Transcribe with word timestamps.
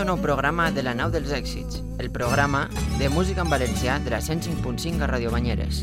Un 0.00 0.06
nou 0.08 0.16
programa 0.16 0.70
de 0.72 0.80
la 0.80 0.94
nau 0.96 1.10
dels 1.12 1.28
èxits, 1.36 1.82
el 2.00 2.08
programa 2.08 2.62
de 2.96 3.10
música 3.12 3.42
en 3.44 3.50
valencià 3.52 3.98
de 4.00 4.08
la 4.14 4.20
105.5 4.24 5.04
a 5.04 5.08
Radio 5.10 5.28
Banyeres. 5.30 5.82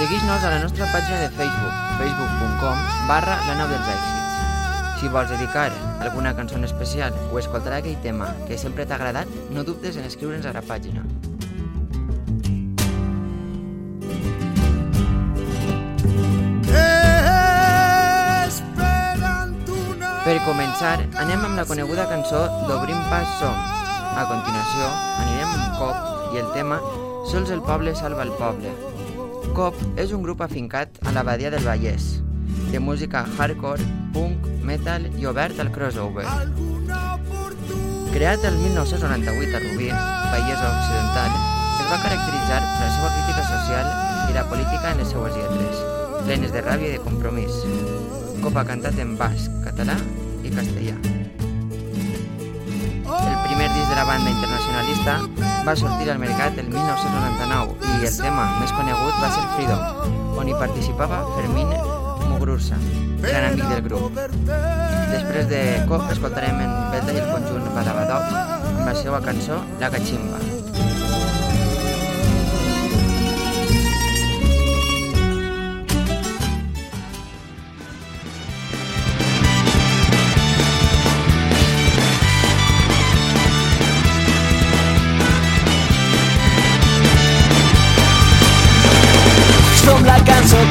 Segueix-nos 0.00 0.42
a 0.42 0.50
la 0.50 0.58
nostra 0.58 0.90
pàgina 0.90 1.20
de 1.22 1.30
Facebook, 1.38 1.78
facebook.com 2.02 2.76
barra 3.06 3.38
la 3.46 3.54
nau 3.54 3.70
dels 3.70 3.86
èxits. 3.94 4.98
Si 4.98 5.14
vols 5.14 5.30
dedicar 5.30 5.70
alguna 6.02 6.34
cançó 6.34 6.58
especial 6.58 7.14
o 7.30 7.38
escoltar 7.38 7.78
aquell 7.78 8.02
tema 8.02 8.34
que 8.48 8.58
sempre 8.58 8.82
t'ha 8.82 8.98
agradat, 8.98 9.30
no 9.54 9.62
dubtes 9.62 9.94
en 9.94 10.10
escriure'ns 10.10 10.50
a 10.50 10.58
la 10.58 10.66
pàgina. 10.66 11.06
Per 20.28 20.34
començar, 20.44 20.98
anem 21.22 21.40
amb 21.40 21.56
la 21.56 21.62
coneguda 21.64 22.02
cançó 22.04 22.42
d'Obrim 22.68 22.98
Pas 23.08 23.30
Som. 23.38 23.54
A 24.12 24.26
continuació, 24.28 24.88
anirem 25.22 25.54
amb 25.54 25.78
Cop 25.78 26.34
i 26.34 26.40
el 26.42 26.50
tema 26.52 26.76
Sols 27.30 27.48
el 27.54 27.62
poble 27.64 27.94
salva 27.96 28.26
el 28.26 28.34
poble. 28.36 28.74
Cop 29.56 29.78
és 29.96 30.12
un 30.12 30.26
grup 30.26 30.42
afincat 30.44 31.00
a 31.08 31.14
la 31.16 31.22
Badia 31.24 31.48
del 31.54 31.64
Vallès, 31.64 32.10
de 32.68 32.76
música 32.76 33.22
hardcore, 33.38 33.86
punk, 34.12 34.44
metal 34.68 35.06
i 35.16 35.24
obert 35.30 35.62
al 35.64 35.72
crossover. 35.72 36.26
Creat 38.12 38.44
el 38.50 38.60
1998 38.66 39.56
a 39.56 39.62
Rubí, 39.64 39.88
Vallès 39.88 40.66
Occidental, 40.74 41.38
es 41.70 41.88
va 41.88 42.02
caracteritzar 42.04 42.60
per 42.66 42.84
la 42.84 42.92
seva 42.98 43.14
crítica 43.16 43.48
social 43.54 43.88
i 44.28 44.36
la 44.36 44.44
política 44.52 44.92
en 44.92 45.00
les 45.00 45.16
seues 45.16 45.40
lletres, 45.40 45.82
plenes 46.28 46.52
de 46.52 46.66
ràbia 46.68 46.92
i 46.92 46.98
de 46.98 47.02
compromís. 47.08 47.64
Cop 48.48 48.56
ha 48.56 48.62
cantat 48.64 48.96
en 49.02 49.10
basc, 49.20 49.52
català 49.60 49.92
i 50.40 50.48
castellà. 50.48 50.94
El 53.04 53.34
primer 53.42 53.66
disc 53.74 53.90
de 53.90 53.96
la 53.98 54.06
banda 54.08 54.30
internacionalista 54.30 55.16
va 55.66 55.74
sortir 55.76 56.08
al 56.08 56.22
mercat 56.22 56.56
el 56.62 56.70
1999 56.72 57.76
i 58.00 58.08
el 58.08 58.16
tema 58.16 58.46
més 58.62 58.72
conegut 58.72 59.20
va 59.20 59.28
ser 59.34 59.44
Freedom, 59.52 59.82
on 60.40 60.48
hi 60.48 60.56
participava 60.62 61.18
Fermín 61.34 61.74
Muguruza, 62.30 62.80
gran 63.20 63.50
amic 63.50 63.68
del 63.68 63.84
grup. 63.84 64.16
Després 65.12 65.50
de 65.52 65.60
Cop 65.90 66.08
escoltarem 66.14 66.64
en 66.64 66.72
Beta 66.94 67.18
i 67.18 67.20
el 67.26 67.28
conjunt 67.34 67.68
Badabadoc 67.76 68.32
amb 68.38 68.86
la 68.88 68.96
seva 69.02 69.20
cançó 69.28 69.60
La 69.76 69.92
Cachimba. 69.92 70.57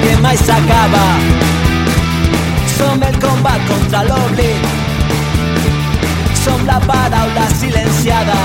Que 0.02 0.18
mai 0.22 0.38
s'acaba 0.38 1.06
Som 2.78 3.04
el 3.10 3.16
combat 3.26 3.62
contra 3.72 4.04
l'oblit 4.10 4.64
Som 6.44 6.66
la 6.66 6.80
paraula 6.80 7.46
silenciada. 7.60 8.40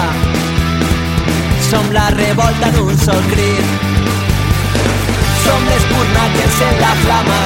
Som 1.69 1.87
la 1.93 2.07
revolta 2.11 2.67
en 2.69 2.77
un 2.87 2.97
sol 3.05 3.23
crit 3.33 3.67
Som 5.45 5.61
l'espurna 5.69 6.25
que 6.35 6.45
encén 6.47 6.75
la 6.85 6.93
flama. 7.03 7.43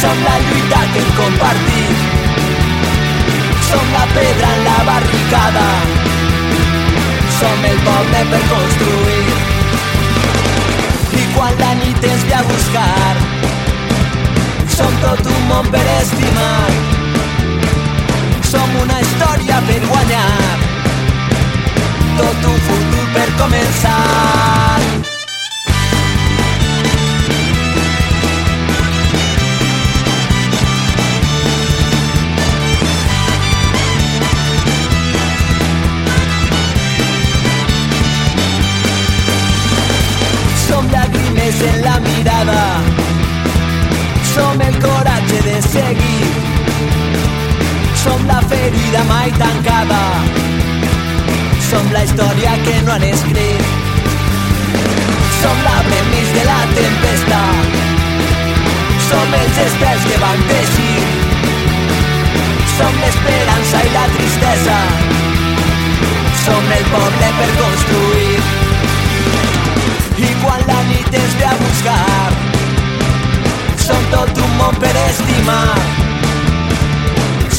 Som 0.00 0.16
la 0.26 0.36
lluita 0.46 0.80
que 0.92 1.00
hem 1.00 1.10
compartit 1.20 1.96
Som 3.68 3.86
la 3.96 4.04
pedra 4.14 4.48
en 4.56 4.60
la 4.68 4.78
barricada. 4.90 5.68
Som 7.38 7.58
el 7.70 7.78
poble 7.88 8.20
per 8.30 8.42
construir 8.54 9.15
la 11.58 11.72
nit 11.80 12.04
ens 12.04 12.22
ve 12.28 12.34
a 12.34 12.42
buscar. 12.50 13.14
Som 14.76 14.92
tot 15.02 15.26
un 15.34 15.42
món 15.48 15.66
per 15.74 15.86
estimar. 15.96 16.70
Som 18.52 18.78
una 18.84 19.00
història 19.00 19.60
per 19.68 19.82
guanyar. 19.88 20.56
Tot 22.20 22.48
un 22.52 22.64
futur 22.68 23.04
per 23.18 23.28
començar 23.42 25.15
llàgrimes 41.56 41.62
en 41.62 41.82
la 41.82 42.00
mirada. 42.00 42.80
Som 44.34 44.60
el 44.60 44.78
coratge 44.78 45.40
de 45.42 45.62
seguir. 45.62 46.26
Som 48.02 48.26
la 48.26 48.40
ferida 48.42 49.04
mai 49.04 49.30
tancada. 49.32 50.02
Som 51.70 51.92
la 51.92 52.04
història 52.04 52.52
que 52.64 52.82
no 52.82 52.92
han 52.92 53.02
escrit. 53.02 53.62
Som 55.40 55.56
l'arbre 55.64 55.98
enmig 55.98 56.28
de 56.34 56.44
la 56.44 56.60
tempesta. 56.74 57.40
Som 59.08 59.34
els 59.40 59.58
estels 59.66 60.04
que 60.10 60.18
van 60.18 60.40
teixir. 60.50 61.00
Som 62.76 62.92
l'esperança 63.02 63.82
i 63.86 63.90
la 63.96 64.06
tristesa. 64.16 64.78
Som 66.44 66.72
el 66.78 66.86
poble 66.92 67.34
per 67.40 67.50
construir 67.62 68.65
ens 71.12 71.34
ve 71.38 71.44
a 71.44 71.54
buscar. 71.62 72.30
Som 73.86 74.02
tot 74.10 74.38
un 74.44 74.56
món 74.58 74.74
per 74.82 74.94
estimar. 75.06 75.78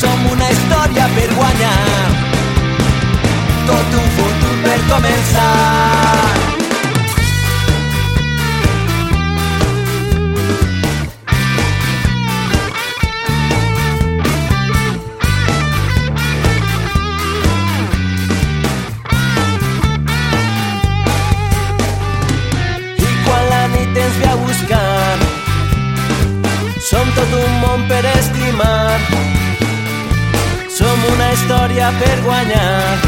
Som 0.01 0.27
una 0.33 0.51
història 0.51 1.07
per 1.15 1.29
guanyar. 1.39 2.11
Tot 3.71 3.97
un 4.01 4.13
futur 4.19 4.55
per 4.67 4.79
començar 4.91 6.56
tot 27.17 27.33
un 27.37 27.53
món 27.61 27.85
per 27.89 28.03
estimar. 28.13 28.97
Som 30.77 31.05
una 31.13 31.29
història 31.33 31.91
per 32.01 32.15
guanyar. 32.25 33.05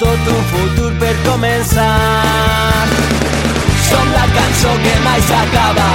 Tot 0.00 0.30
un 0.34 0.44
futur 0.52 0.92
per 1.02 1.14
començar. 1.26 1.94
Som 3.88 4.12
la 4.14 4.26
cançó 4.36 4.76
que 4.84 4.94
mai 5.06 5.20
s'acaba. 5.30 5.90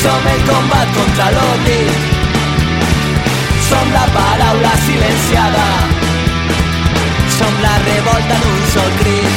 Som 0.00 0.32
el 0.32 0.40
combat 0.48 0.96
contra 0.96 1.28
l'oblit 1.36 2.18
som 3.70 3.92
la 3.92 4.06
paraula 4.14 4.72
silenciada. 4.86 5.66
Som 7.36 7.52
la 7.66 7.74
revolta 7.84 8.34
en 8.40 8.48
un 8.54 8.64
sol 8.72 8.90
crit. 9.02 9.34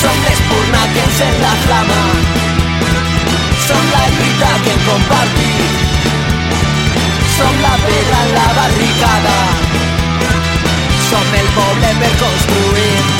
Som 0.00 0.16
l'espurna 0.24 0.82
que 0.94 1.04
encén 1.08 1.36
la 1.44 1.54
flama 1.66 2.43
som 3.74 3.90
la 3.90 4.06
lluita 4.16 4.50
que 4.62 4.70
hem 4.70 4.80
compartit 4.88 5.84
som 7.36 7.62
la 7.62 7.74
pedra 7.86 8.18
en 8.24 8.34
la 8.34 8.48
barricada. 8.58 9.36
Som 11.08 11.34
el 11.40 11.48
poble 11.58 11.90
per 12.00 12.12
construir 12.22 13.13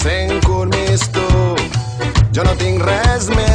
sense 0.00 0.34
encormís 0.34 1.08
tu. 1.12 1.26
Jo 2.32 2.44
no 2.46 2.56
tinc 2.56 2.80
res 2.86 3.28
més 3.36 3.49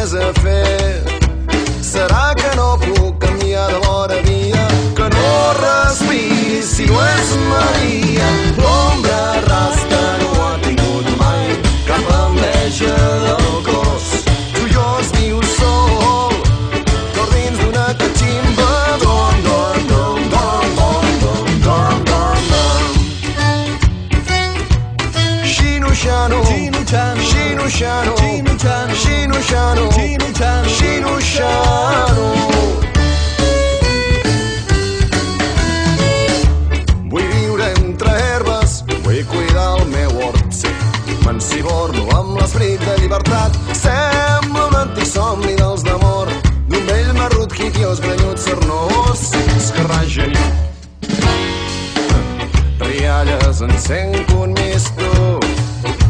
sent 53.86 54.16
punt 54.30 54.54
més. 54.58 54.88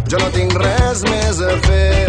Jo 0.08 0.20
no 0.22 0.30
tinc 0.36 0.54
res 0.62 1.04
més 1.10 1.42
a 1.44 1.56
fer. 1.66 2.06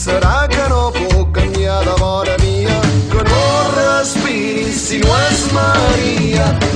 Serà 0.00 0.48
que 0.52 0.66
no 0.72 0.82
puc 0.96 1.32
canviar 1.36 1.82
de 1.84 1.94
vora 2.00 2.36
mia 2.40 2.78
Que 3.12 3.24
no 3.28 3.42
respiri 3.74 4.72
si 4.72 5.00
no 5.04 5.16
és 5.28 5.46
Maria. 5.56 6.69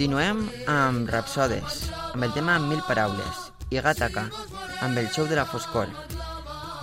Continuem 0.00 0.38
amb 0.64 1.10
Rapsodes, 1.12 1.82
amb 2.14 2.24
el 2.24 2.30
tema 2.32 2.54
Mil 2.62 2.78
Paraules, 2.86 3.40
i 3.68 3.82
Gataka, 3.84 4.22
amb 4.80 4.96
el 4.96 5.10
show 5.12 5.26
de 5.28 5.36
la 5.36 5.44
Foscor. 5.44 5.90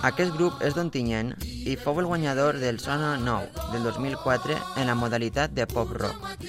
Aquest 0.06 0.36
grup 0.36 0.62
és 0.62 0.76
d'Ontinyent 0.76 1.32
i 1.42 1.74
fou 1.82 1.98
el 1.98 2.06
guanyador 2.06 2.60
del 2.62 2.78
Sona 2.78 3.16
9 3.18 3.72
del 3.72 3.88
2004 3.88 4.60
en 4.78 4.86
la 4.86 4.94
modalitat 4.94 5.50
de 5.50 5.66
pop-rock. 5.66 6.46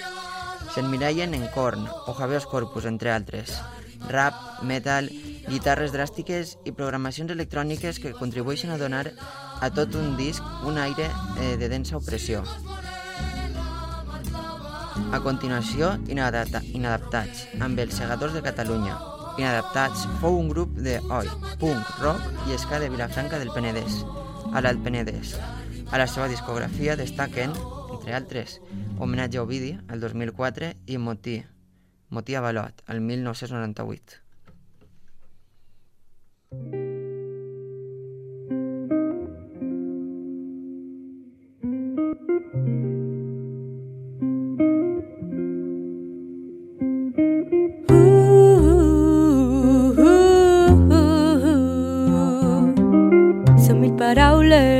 S'enmirallen 0.75 1.33
en 1.33 1.47
Korn 1.55 1.89
o 1.89 2.13
Javier 2.13 2.43
Corpus, 2.51 2.85
entre 2.85 3.15
altres, 3.15 3.55
rap, 4.05 4.37
metal, 4.61 5.09
guitarres 5.49 5.89
dràstiques 5.89 6.53
i 6.69 6.75
programacions 6.77 7.33
electròniques 7.33 7.97
que 7.97 8.13
contribueixen 8.13 8.69
a 8.69 8.77
donar 8.77 9.07
a 9.09 9.73
tot 9.73 9.97
un 9.97 10.13
disc 10.21 10.45
un 10.69 10.77
aire 10.77 11.09
eh, 11.09 11.55
de 11.57 11.73
densa 11.73 11.97
opressió. 11.97 12.45
A 15.11 15.19
continuació, 15.23 15.91
Inadapta 16.11 16.61
Inadaptats, 16.75 17.45
amb 17.63 17.79
els 17.81 17.95
Segadors 17.97 18.35
de 18.37 18.41
Catalunya. 18.45 18.97
Inadaptats 19.39 20.05
fou 20.21 20.39
un 20.39 20.49
grup 20.51 20.75
de 20.77 20.97
oi, 21.15 21.29
punk, 21.61 21.93
rock 22.03 22.49
i 22.49 22.57
ska 22.61 22.81
de 22.83 22.89
Vilafranca 22.93 23.39
del 23.41 23.53
Penedès, 23.55 24.01
a 24.53 24.63
l'Alt 24.63 24.83
Penedès. 24.85 25.35
A 25.89 26.01
la 26.01 26.07
seva 26.07 26.27
discografia 26.31 26.97
destaquen, 26.99 27.55
entre 27.93 28.17
altres, 28.17 28.59
Homenatge 28.99 29.39
a 29.39 29.45
Ovidi, 29.47 29.75
el 29.87 30.03
2004, 30.03 30.73
i 30.87 30.99
Motí, 30.99 31.39
Motí 32.09 32.35
Avalot, 32.35 32.83
el 32.87 33.01
1998. 33.01 34.21
Són 36.49 36.88
mil 54.09 54.15
paraules 54.15 54.78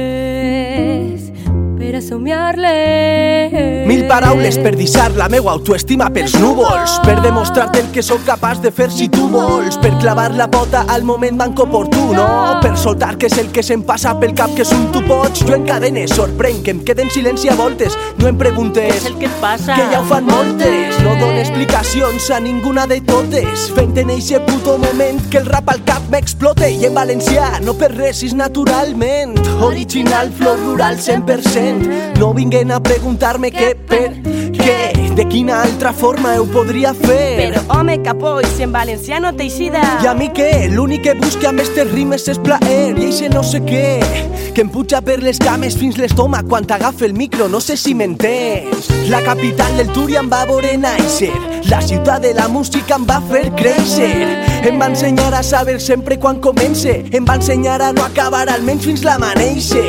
per 1.99 2.05
a 2.05 2.07
somiar-les. 2.07 3.87
Mil 3.87 4.05
paraules 4.07 4.57
per 4.61 4.75
deixar 4.77 5.11
la 5.17 5.27
meua 5.29 5.51
autoestima 5.51 6.09
pels 6.13 6.35
núvols 6.39 6.99
Per 7.03 7.15
demostrar-te 7.23 7.79
el 7.81 7.87
que 7.93 8.03
sóc 8.05 8.21
capaç 8.27 8.59
de 8.61 8.71
fer 8.71 8.89
si 8.93 9.07
tu 9.09 9.27
vols 9.31 9.77
Per 9.81 9.91
clavar 9.99 10.29
la 10.37 10.49
pota 10.51 10.85
al 10.87 11.03
moment 11.03 11.35
manco 11.37 11.63
oportú, 11.63 12.13
no? 12.13 12.59
Per 12.61 12.75
soltar 12.77 13.15
que 13.17 13.27
és 13.27 13.37
el 13.41 13.49
que 13.51 13.63
se'm 13.65 13.83
passa 13.87 14.13
pel 14.19 14.35
cap 14.37 14.53
que 14.55 14.65
som 14.65 14.87
tu 14.93 15.01
pots 15.07 15.43
Jo 15.47 15.55
encadene, 15.57 16.05
sorprenc, 16.07 16.63
que 16.65 16.71
em 16.75 16.83
quede 16.85 17.03
en 17.07 17.09
silenci 17.09 17.49
a 17.49 17.55
voltes 17.55 17.97
No 18.19 18.27
em 18.29 18.37
preguntes 18.37 19.05
el 19.09 19.17
que 19.17 19.25
et 19.25 19.39
passa? 19.41 19.75
que 19.75 19.89
ja 19.91 20.01
ho 20.01 20.05
fan 20.09 20.29
moltes 20.29 20.99
No 21.03 21.15
dono 21.15 21.39
explicacions 21.41 22.29
a 22.31 22.39
ninguna 22.39 22.85
de 22.87 23.01
totes 23.01 23.69
Fent 23.75 23.97
en 23.97 24.13
eixe 24.13 24.39
puto 24.45 24.77
moment 24.77 25.19
que 25.31 25.41
el 25.41 25.49
rap 25.49 25.69
al 25.73 25.83
cap 25.87 26.05
m'explote 26.13 26.69
I 26.69 26.85
en 26.91 26.95
valencià, 26.95 27.57
no 27.65 27.73
per 27.79 27.91
res, 27.95 28.23
és 28.23 28.37
naturalment 28.37 29.35
Original, 29.65 30.31
flor 30.37 30.59
rural 30.61 31.01
100% 31.01 31.88
No 32.19 32.33
vinguen 32.35 32.71
a 32.71 32.79
preguntar-me 32.83 33.51
què 33.53 33.73
per 33.89 34.09
què 34.59 34.77
De 35.15 35.25
quina 35.27 35.61
altra 35.63 35.91
forma 35.91 36.35
ho 36.39 36.45
podria 36.47 36.93
fer. 36.95 37.39
Però 37.39 37.63
home, 37.79 37.97
capó, 38.05 38.37
i 38.39 38.47
si 38.53 38.63
en 38.63 38.71
valencià 38.75 39.19
no 39.19 39.33
t'eixida 39.35 39.81
i 40.03 40.07
a 40.07 40.13
mi 40.15 40.29
què? 40.35 40.69
L'únic 40.71 41.03
que 41.07 41.15
busque 41.19 41.49
amb 41.49 41.59
estes 41.63 41.89
rimes 41.91 42.27
és 42.31 42.39
plaer 42.39 42.93
i 42.95 43.09
eixe 43.09 43.27
no 43.33 43.43
sé 43.43 43.59
què. 43.65 43.99
Que 44.55 44.63
em 44.63 44.71
puja 44.71 45.01
per 45.05 45.19
les 45.23 45.39
cames 45.43 45.75
fins 45.79 45.99
l'estómac 45.99 46.47
quan 46.49 46.67
t'agafa 46.67 47.05
el 47.07 47.13
micro, 47.17 47.49
no 47.51 47.59
sé 47.63 47.75
si 47.79 47.93
m'entens. 47.95 48.87
La 49.11 49.21
capital 49.25 49.75
del 49.77 49.91
Túria 49.95 50.23
em 50.23 50.29
va 50.31 50.43
veure 50.45 50.75
néixer 50.77 51.31
La 51.69 51.81
ciutat 51.81 52.21
de 52.23 52.33
la 52.37 52.47
música 52.47 52.95
em 52.99 53.07
va 53.09 53.19
fer 53.31 53.47
créixer. 53.57 54.13
Em 54.69 54.79
va 54.79 54.89
ensenyar 54.91 55.33
a 55.33 55.43
saber 55.43 55.79
sempre 55.81 56.19
quan 56.19 56.39
comence 56.43 56.99
Em 57.11 57.25
va 57.25 57.37
ensenyar 57.39 57.81
a 57.81 57.93
no 57.95 58.03
acabar 58.03 58.47
almenys 58.51 58.89
fins 58.89 59.05
la 59.07 59.15
manèixer 59.21 59.85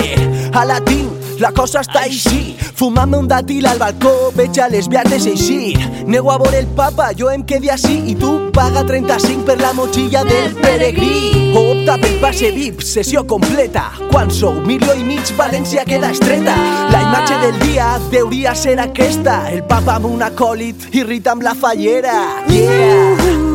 A 0.55 0.65
la 0.69 0.79
tinc 0.87 1.10
la 1.41 1.51
cosa 1.57 1.81
està 1.81 2.05
així. 2.05 2.55
Fumant-me 2.77 3.19
un 3.21 3.29
dàtil 3.29 3.67
al 3.69 3.81
balcó 3.81 4.31
Veig 4.37 4.57
a 4.61 4.69
les 4.73 4.89
beates 4.89 5.27
eixir 5.29 5.75
Nego 6.11 6.33
a 6.33 6.39
veure 6.41 6.61
el 6.63 6.69
papa, 6.77 7.11
jo 7.17 7.29
em 7.31 7.43
quedi 7.47 7.71
així. 7.71 7.97
I 8.13 8.15
tu 8.19 8.31
paga 8.57 8.83
35 8.87 9.45
per 9.47 9.59
la 9.61 9.73
motxilla 9.77 10.25
del 10.27 10.57
peregrí. 10.59 11.53
O 11.55 11.65
opta 11.75 11.99
pel 12.03 12.17
passe 12.23 12.51
VIP, 12.57 12.83
sessió 12.85 13.23
completa. 13.31 13.91
Quan 14.11 14.33
sou 14.35 14.59
milió 14.67 14.97
i 14.99 15.07
mig, 15.07 15.31
València 15.39 15.85
queda 15.89 16.11
estreta. 16.15 16.57
La 16.91 17.05
imatge 17.07 17.39
del 17.45 17.61
dia 17.63 17.93
deuria 18.11 18.57
ser 18.59 18.79
aquesta. 18.83 19.43
El 19.53 19.63
papa 19.71 20.01
amb 20.01 20.11
un 20.11 20.27
acòlit 20.27 20.91
irrita 20.93 21.37
amb 21.37 21.47
la 21.47 21.55
fallera. 21.55 22.19
Yeah! 22.51 23.50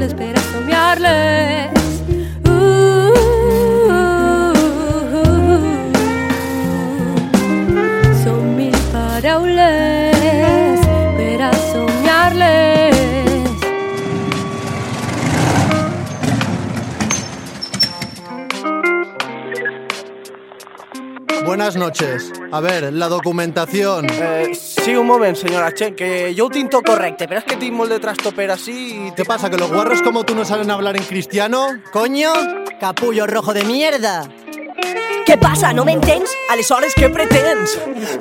Fumar-les, 0.00 0.14
per 0.14 1.79
Buenas 21.60 21.76
noches. 21.76 22.32
A 22.52 22.60
ver, 22.60 22.90
la 22.90 23.06
documentación. 23.08 24.06
Eh, 24.08 24.54
sí, 24.54 24.96
un 24.96 25.06
moment, 25.06 25.36
senyora 25.36 25.74
Chen, 25.74 25.94
que 25.94 26.32
tinc 26.54 26.70
tot 26.72 26.86
correcte, 26.88 27.26
però 27.28 27.42
és 27.42 27.44
que 27.44 27.58
tinc 27.60 27.76
molt 27.76 27.92
de 27.92 27.98
trastoper 28.00 28.46
així 28.54 28.76
i... 28.94 29.10
¿Qué 29.12 29.26
pasa? 29.28 29.50
¿Que 29.50 29.58
los 29.58 29.68
guarros 29.68 30.00
como 30.00 30.24
tú 30.24 30.34
no 30.34 30.46
saben 30.46 30.70
hablar 30.70 30.96
en 30.96 31.04
cristiano? 31.04 31.68
¡Coño! 31.92 32.32
Capullo 32.80 33.26
rojo 33.26 33.52
de 33.52 33.64
mierda. 33.64 34.24
Què 35.30 35.36
passa, 35.38 35.68
no 35.70 35.84
m'entens? 35.86 36.32
Aleshores, 36.50 36.90
què 36.98 37.06
pretens? 37.14 37.76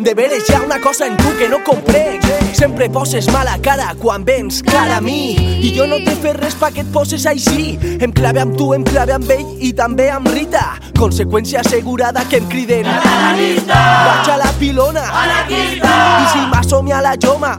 De 0.06 0.12
veres 0.14 0.46
hi 0.46 0.54
ha 0.54 0.60
una 0.62 0.78
cosa 0.78 1.08
en 1.10 1.16
tu 1.18 1.32
que 1.40 1.48
no 1.50 1.58
comprenc. 1.66 2.28
Sempre 2.54 2.86
poses 2.94 3.26
mala 3.34 3.56
cara 3.66 3.96
quan 3.98 4.22
vens 4.28 4.60
cara 4.68 5.00
a 5.00 5.02
mi. 5.02 5.34
I 5.66 5.74
jo 5.74 5.88
no 5.90 5.98
t'he 6.06 6.14
fet 6.22 6.38
res 6.38 6.54
pa 6.62 6.70
que 6.70 6.86
et 6.86 6.94
poses 6.94 7.26
així. 7.26 7.80
Em 7.98 8.14
clave 8.14 8.44
amb 8.46 8.54
tu, 8.62 8.70
em 8.78 8.86
clave 8.86 9.18
amb 9.18 9.34
ell 9.40 9.58
i 9.58 9.74
també 9.74 10.12
amb 10.14 10.30
Rita. 10.36 10.68
Conseqüència 11.02 11.66
assegurada 11.66 12.28
que 12.30 12.44
em 12.44 12.54
criden. 12.54 12.86
Vaig 12.86 14.30
a 14.30 14.40
la 14.46 14.54
pilona. 14.62 15.10
I 15.50 16.26
si 16.30 16.46
m'assomi 16.54 16.94
a 16.94 17.02
la 17.10 17.18
joma 17.18 17.58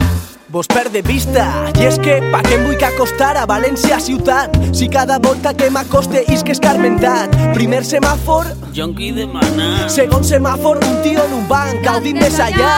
Vos 0.51 0.67
perd 0.67 0.91
de 0.91 1.01
vista 1.01 1.45
I 1.79 1.85
és 1.87 1.99
que 2.03 2.17
pa 2.31 2.41
què 2.43 2.57
em 2.57 2.65
vull 2.67 2.75
que 2.79 2.89
acostar 2.89 3.37
a 3.39 3.45
València 3.47 4.01
ciutat 4.03 4.57
Si 4.75 4.89
cada 4.91 5.19
volta 5.23 5.53
que 5.55 5.69
m'acoste 5.71 6.25
is 6.27 6.43
que 6.43 6.51
escarmentat 6.51 7.37
Primer 7.55 7.85
semàfor 7.87 8.51
Jonqui 8.71 9.11
de 9.11 9.25
mana. 9.27 9.89
Segon 9.91 10.23
semàfor, 10.23 10.79
un 10.79 11.01
tio 11.03 11.19
en 11.25 11.33
un 11.35 11.47
banc, 11.49 11.81
gaudint 11.83 12.15
més 12.21 12.37
allà. 12.39 12.69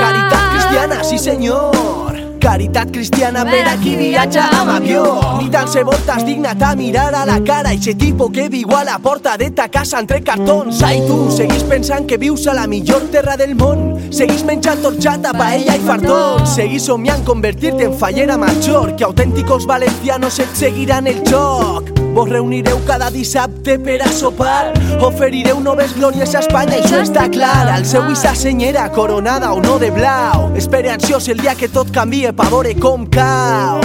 Caritat 0.00 0.46
cristiana, 0.54 1.02
sí 1.04 1.18
senyor. 1.20 2.16
Caritat 2.40 2.90
cristiana 2.92 3.44
per 3.48 3.62
a 3.68 3.74
qui 3.80 3.94
viatja 3.96 4.46
amb 4.56 4.72
avió. 4.74 5.04
Ni 5.40 5.50
tan 5.52 5.68
se 5.68 5.84
voltes 5.84 6.24
dignat 6.24 6.60
a 6.64 6.74
mirar 6.76 7.10
a 7.16 7.26
la 7.28 7.38
cara 7.44 7.72
Eixe 7.76 7.94
tipo 8.00 8.30
que 8.32 8.48
viu 8.48 8.72
a 8.76 8.82
la 8.84 8.98
porta 8.98 9.36
de 9.40 9.50
ta 9.50 9.68
casa 9.68 10.00
entre 10.00 10.22
cartons. 10.24 10.80
Ai 10.84 11.00
tu, 11.04 11.28
seguís 11.32 11.64
pensant 11.68 12.08
que 12.08 12.16
vius 12.20 12.46
a 12.48 12.56
la 12.56 12.66
millor 12.66 13.08
terra 13.12 13.36
del 13.36 13.54
món. 13.56 13.93
Seguís 14.10 14.44
menjant 14.44 14.82
torxata, 14.82 15.32
paella 15.36 15.76
i 15.76 15.82
fardons. 15.86 16.56
Seguís 16.56 16.84
somiant 16.90 17.24
convertir-te 17.24 17.86
en 17.88 17.96
fallera 17.98 18.36
major, 18.38 18.94
que 18.96 19.04
autènticos 19.04 19.66
valencianos 19.66 20.38
et 20.38 20.56
seguiran 20.56 21.06
el 21.06 21.22
joc. 21.28 21.92
Vos 22.14 22.28
reunireu 22.30 22.78
cada 22.86 23.10
dissabte 23.10 23.78
per 23.78 24.00
a 24.02 24.10
sopar. 24.12 24.72
Oferireu 25.02 25.58
noves 25.60 25.96
glòries 25.96 26.34
a 26.34 26.44
Espanya, 26.44 26.78
això 26.78 27.02
està 27.02 27.26
clar. 27.30 27.66
Al 27.74 27.84
seu 27.84 28.06
i 28.10 28.14
sa 28.14 28.34
coronada 28.94 29.52
o 29.52 29.60
no 29.60 29.78
de 29.78 29.90
blau. 29.90 30.52
Espere 30.56 30.90
ansiós 30.90 31.28
el 31.28 31.40
dia 31.40 31.54
que 31.54 31.68
tot 31.68 31.90
canvie 31.90 32.32
pa 32.32 32.48
veure 32.50 32.74
Com 32.78 33.06
cau 33.06 33.80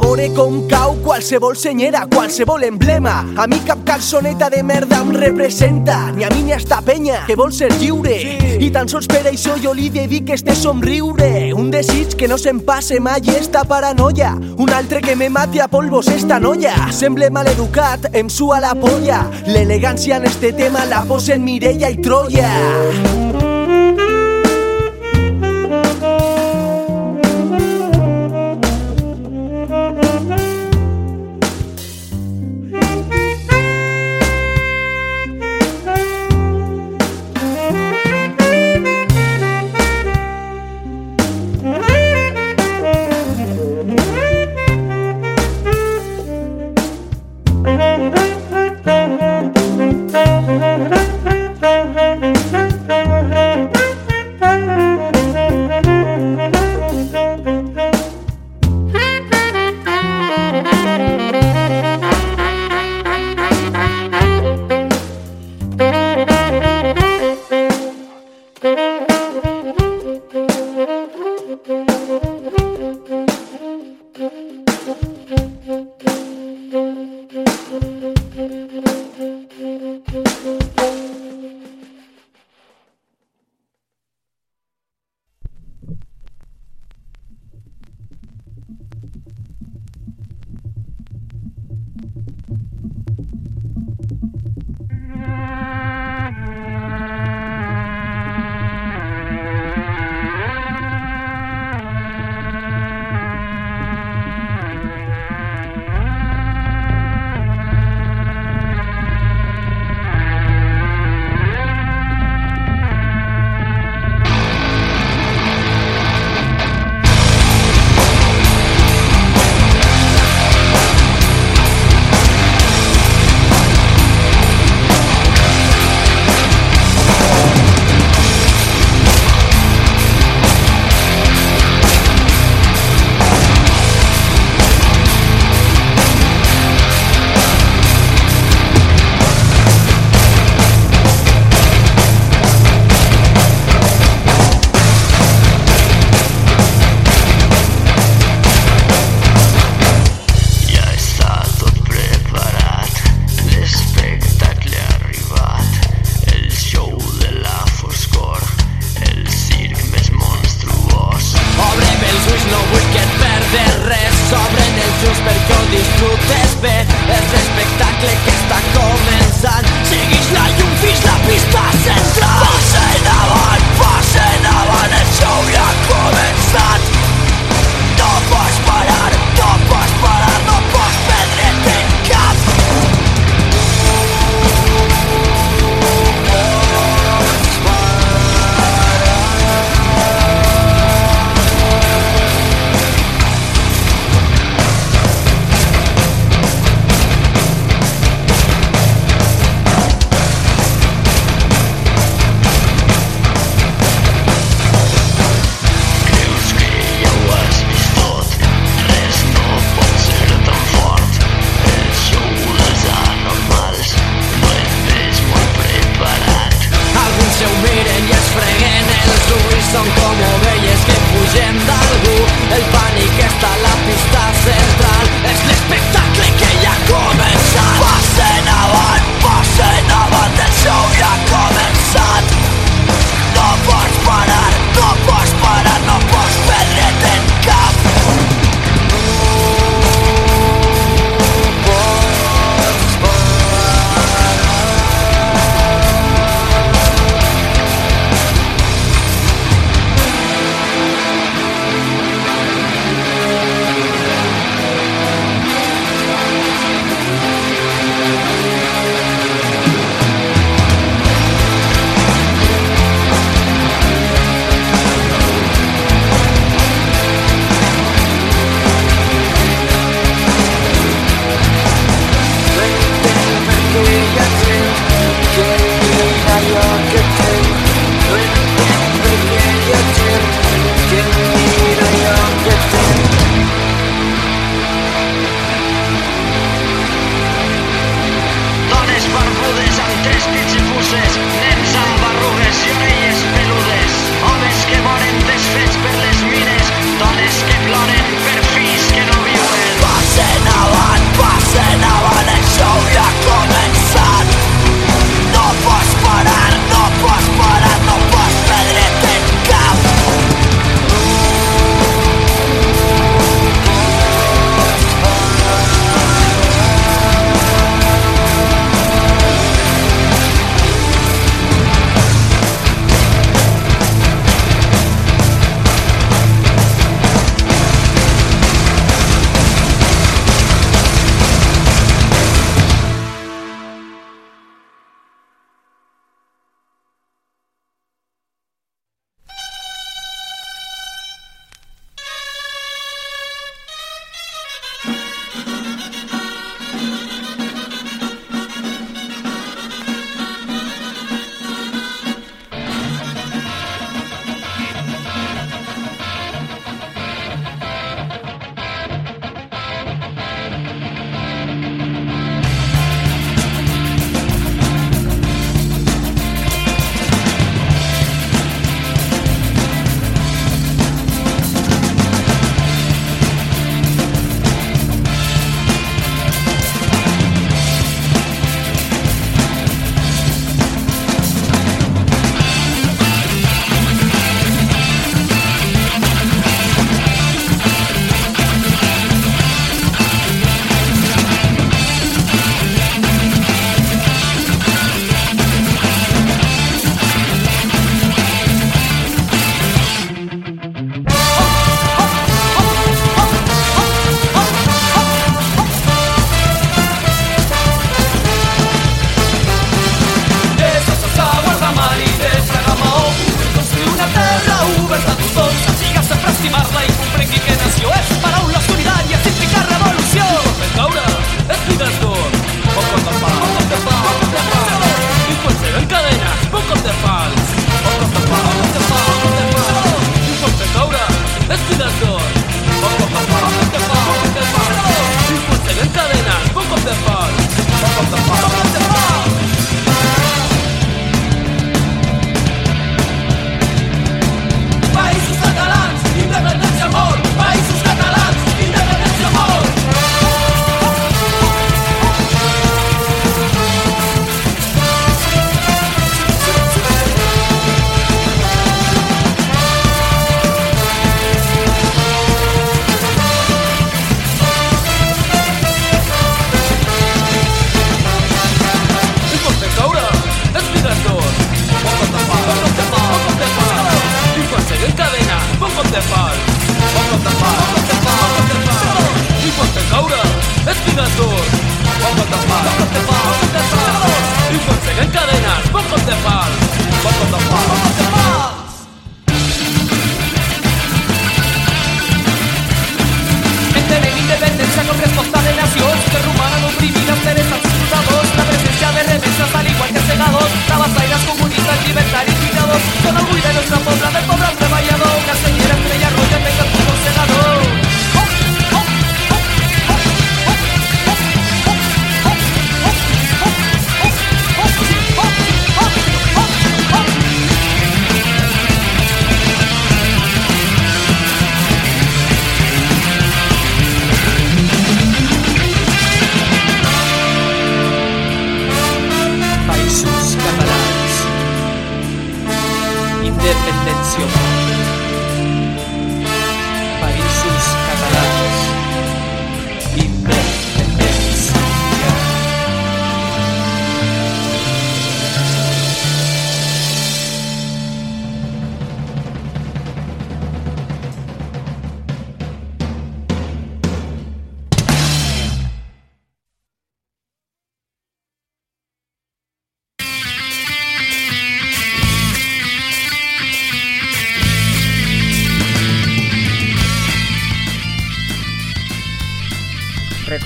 veure 0.00 0.28
com 0.34 0.66
cau 0.68 0.96
qualsevol 1.04 1.56
senyera, 1.56 2.06
qualsevol 2.06 2.64
emblema. 2.64 3.24
A 3.36 3.46
mi 3.46 3.58
cap 3.66 3.84
calçoneta 3.84 4.48
de 4.50 4.62
merda 4.62 5.00
em 5.02 5.12
representa 5.12 6.10
Ni 6.12 6.24
a 6.24 6.30
mi 6.30 6.42
ni 6.42 6.52
a 6.52 6.56
esta 6.56 6.80
penya 6.82 7.24
que 7.26 7.36
vol 7.36 7.52
ser 7.52 7.72
lliure. 7.78 8.16
I 8.58 8.70
tan 8.74 8.88
sols 8.88 9.06
per 9.06 9.24
això 9.30 9.56
jo 9.62 9.72
li 9.74 9.88
dedic 9.90 10.30
este 10.34 10.54
somriure. 10.54 11.52
Un 11.54 11.70
desig 11.70 12.16
que 12.18 12.28
no 12.28 12.38
se'm 12.38 12.60
passe 12.60 13.00
mai 13.00 13.22
esta 13.36 13.64
paranoia. 13.64 14.34
Un 14.58 14.70
altre 14.70 15.00
que 15.00 15.16
me 15.16 15.28
mati 15.30 15.60
a 15.60 15.68
polvos 15.68 16.08
esta 16.08 16.38
noia. 16.40 16.74
Semble 16.92 17.30
maleducat, 17.30 18.10
em 18.14 18.28
sua 18.28 18.60
la 18.60 18.74
polla. 18.74 19.24
L'elegància 19.46 20.16
en 20.16 20.26
este 20.26 20.52
tema 20.52 20.84
la 20.86 21.04
posen 21.04 21.44
Mireia 21.44 21.90
i 21.90 22.00
Troia 22.02 23.27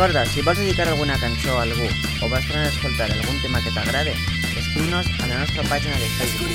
Recorda, 0.02 0.26
si 0.26 0.42
vols 0.42 0.58
dedicar 0.58 0.88
alguna 0.88 1.16
cançó 1.16 1.60
a 1.60 1.62
algú 1.62 1.86
o 2.22 2.28
vas 2.28 2.44
tornar 2.48 2.64
a 2.66 2.70
escoltar 2.70 3.06
algun 3.12 3.40
tema 3.40 3.62
que 3.62 3.70
t'agrade, 3.70 4.10
escriu-nos 4.58 5.06
a 5.06 5.26
la 5.28 5.38
nostra 5.38 5.62
pàgina 5.70 5.94
de 5.94 6.08
Facebook 6.18 6.50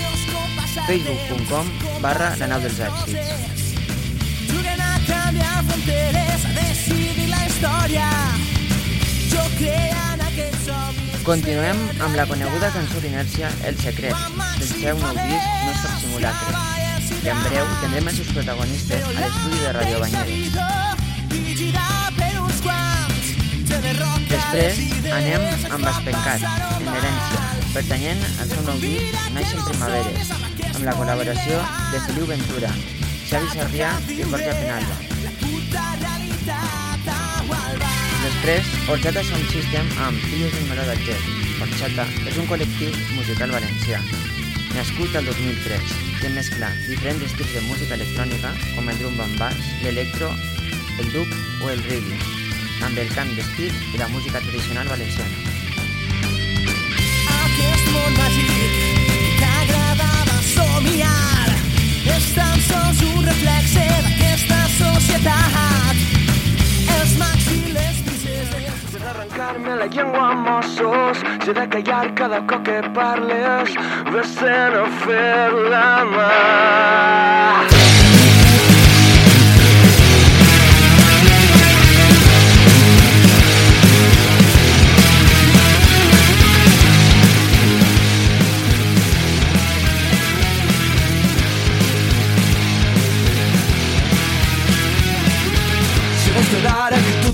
facebook.com 0.90 1.70
barra 2.04 2.36
la 2.42 2.50
nau 2.52 2.60
dels 2.60 2.82
èxits 2.84 3.72
Juguen 4.52 4.82
a 4.84 5.00
canviar 5.08 5.64
fronteres, 5.64 6.44
a 6.44 6.52
decidir 6.60 7.30
la 7.32 7.40
història. 7.48 8.10
Jo 9.32 9.48
creia 9.56 10.04
en 10.18 10.28
aquest 10.28 10.60
somni. 10.68 11.24
Continuem 11.24 11.80
amb 12.04 12.20
la 12.20 12.28
coneguda 12.28 12.76
cançó 12.76 13.00
d'inèrcia 13.00 13.54
El 13.64 13.80
Secret, 13.80 14.28
del 14.60 14.72
seu 14.76 15.00
nou 15.00 15.24
disc 15.24 15.48
Nostre 15.70 15.96
Simulacre, 16.04 16.52
que 17.24 17.32
en 17.32 17.48
breu 17.48 17.76
tindrem 17.80 18.12
els 18.12 18.20
seus 18.20 18.36
protagonistes 18.42 19.08
a 19.08 19.20
l'estudi 19.22 19.64
de 19.64 19.78
Radio 19.80 20.04
Banyeres. 20.04 20.68
Després 24.48 25.12
anem 25.12 25.42
amb 25.76 25.88
Espencat, 25.92 26.44
en 26.80 26.86
herència, 26.88 27.40
pertanyent 27.74 28.22
al 28.40 28.48
seu 28.48 28.62
nou 28.64 28.78
disc 28.80 29.26
Naixen 29.36 29.66
Primaveres, 29.66 30.32
amb 30.70 30.86
la 30.88 30.94
col·laboració 30.96 31.58
de 31.92 32.00
Feliu 32.06 32.30
Ventura, 32.30 32.70
Xavi 33.28 33.52
Sarrià 33.52 33.90
i 34.08 34.22
Jorge 34.22 34.54
Penalba. 34.62 34.96
Després, 38.24 38.72
Orxata 38.96 39.26
Sound 39.28 39.52
System 39.52 39.92
amb 40.08 40.24
Filles 40.30 40.56
del 40.56 40.66
Meló 40.72 40.88
del 40.94 41.04
Jet. 41.10 41.28
Orxata 41.68 42.08
és 42.32 42.40
un 42.40 42.48
col·lectiu 42.48 42.96
musical 43.18 43.52
valencià, 43.58 44.00
nascut 44.72 45.20
al 45.20 45.28
2003, 45.28 45.96
que 46.24 46.34
mescla 46.40 46.72
diferents 46.88 47.28
estils 47.28 47.52
de 47.60 47.68
música 47.68 48.00
electrònica 48.00 48.56
com 48.72 48.88
el 48.88 49.04
drum 49.04 49.22
and 49.28 49.40
bass, 49.44 49.72
l'electro, 49.84 50.32
el 51.04 51.16
dub 51.20 51.40
o 51.68 51.76
el 51.76 51.84
reggae, 51.92 52.37
amb 52.86 52.98
el 52.98 53.10
cant 53.16 53.32
d'estil 53.36 53.74
i 53.94 53.98
la 54.00 54.08
música 54.14 54.42
tradicional 54.44 54.88
valenciana. 54.92 55.38
Aquest 57.38 57.90
món 57.94 58.18
màgic 58.18 58.52
que 59.40 59.50
agradava 59.64 60.38
somiar 60.52 61.56
és 62.16 62.30
tan 62.36 62.62
sols 62.70 63.04
un 63.10 63.26
reflexe 63.26 63.86
d'aquesta 64.06 64.60
societat. 64.78 66.06
Els 66.98 67.18
mags 67.22 67.52
i 67.56 67.62
les 67.76 68.02
princeses 68.08 68.86
Sé 68.94 69.04
d'arrencar-me 69.04 69.76
la 69.82 69.90
llengua 69.92 70.24
amb 70.32 70.48
ossos, 70.58 71.26
sé 71.44 71.58
de 71.58 71.68
callar 71.76 72.06
cada 72.16 72.40
cop 72.48 72.64
que 72.70 72.80
parles, 72.96 73.76
vés-te'n 74.14 74.82
a 74.84 74.88
fer 75.04 75.52
la 75.74 75.92
mà. 76.16 77.97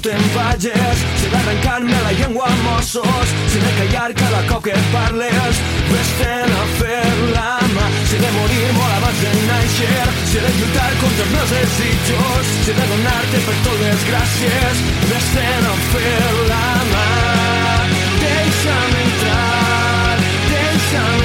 Te'n 0.04 0.24
vagis 0.36 1.02
Sé 1.22 1.30
d'arrencar-me 1.32 2.00
la 2.06 2.12
llengua 2.20 2.48
amb 2.52 2.70
ossos. 2.78 3.34
Sé 3.52 3.62
de 3.64 3.72
callar 3.80 4.12
cada 4.20 4.42
cop 4.50 4.64
que 4.68 4.76
parles 4.92 5.62
Vés-te'n 5.92 6.56
a 6.60 6.64
fer 6.80 7.14
la 7.32 7.54
mà. 7.76 7.88
Sé 8.12 8.20
de 8.24 8.32
morir 8.38 8.68
molt 8.78 8.96
abans 9.00 9.24
de 9.24 9.34
néixer 9.48 10.06
Sé 10.34 10.44
de 10.46 10.54
lluitar 10.60 10.92
contra 11.02 11.28
els 11.28 11.34
meus 11.36 11.56
desitjos 11.58 12.54
Sé 12.68 12.78
de 12.80 12.88
donar-te 12.94 13.44
per 13.48 13.58
tot 13.68 13.84
les 13.86 14.08
gràcies 14.12 14.86
Vés-te'n 15.12 15.70
a 15.72 15.76
fer 15.92 16.32
la 16.52 16.66
mà. 16.94 17.08
Deixa'm 18.24 18.98
entrar 19.04 20.18
Deixa'm 20.52 21.23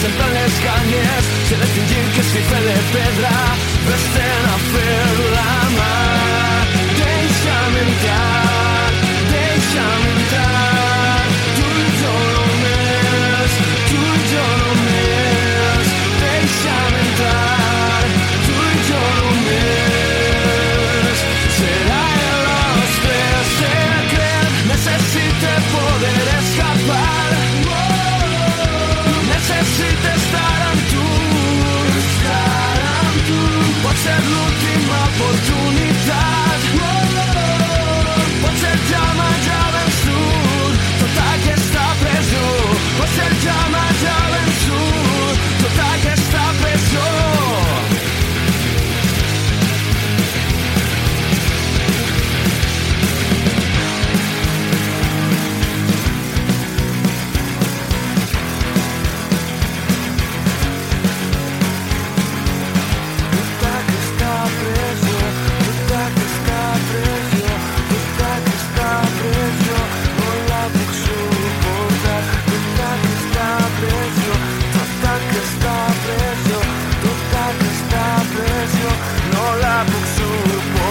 sempre 0.00 0.24
en 0.24 0.34
les 0.34 0.54
canyes 0.66 1.24
Si 1.46 1.54
he 1.54 1.58
de 1.60 1.68
fingir 1.74 2.04
que 2.14 2.24
estic 2.24 2.50
fet 2.52 2.68
de 2.68 2.76
pedra 2.94 3.34
Vés-te'n 3.88 4.52
a 4.54 4.58
fer 4.70 5.09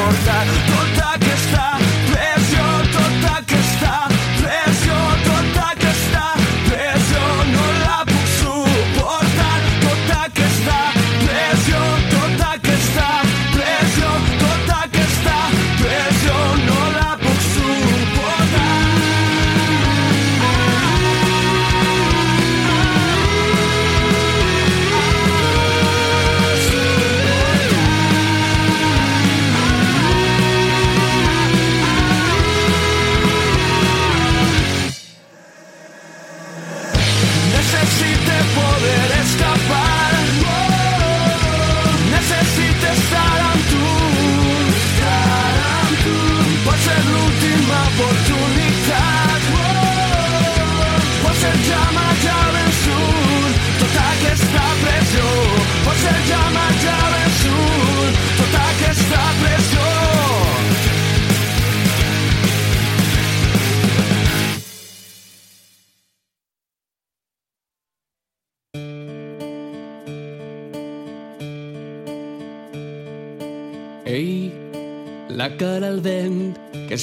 солнца 0.10 0.34
Тут 0.68 0.98
так 0.98 1.18
и 1.22 1.38
штат 1.38 1.89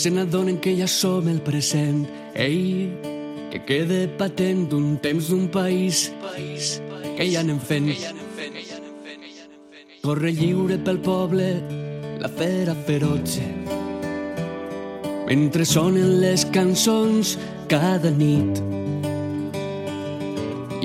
se 0.06 0.10
n'adonen 0.12 0.60
que 0.62 0.70
ja 0.78 0.86
som 0.86 1.26
el 1.26 1.40
present. 1.42 2.04
Ei, 2.38 2.86
que 3.50 3.58
quede 3.66 4.06
patent 4.06 4.70
un 4.70 5.00
temps 5.02 5.30
d'un 5.32 5.48
país, 5.50 6.12
país 6.22 6.76
que 7.16 7.24
ja 7.26 7.40
anem 7.42 7.58
fent. 7.58 7.88
Corre 10.04 10.30
lliure 10.30 10.76
pel 10.86 11.00
poble, 11.02 11.48
la 12.22 12.30
fera 12.38 12.76
feroce. 12.86 13.42
Mentre 15.26 15.66
sonen 15.66 16.20
les 16.22 16.44
cançons 16.54 17.34
cada 17.66 18.12
nit. 18.14 18.62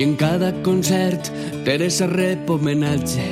I 0.00 0.02
en 0.02 0.16
cada 0.18 0.50
concert 0.66 1.30
Teresa 1.62 2.10
rep 2.10 2.50
homenatge 2.50 3.28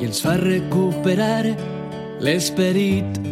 i 0.00 0.10
ens 0.10 0.18
fa 0.26 0.34
recuperar 0.42 1.54
l'esperit. 2.18 3.22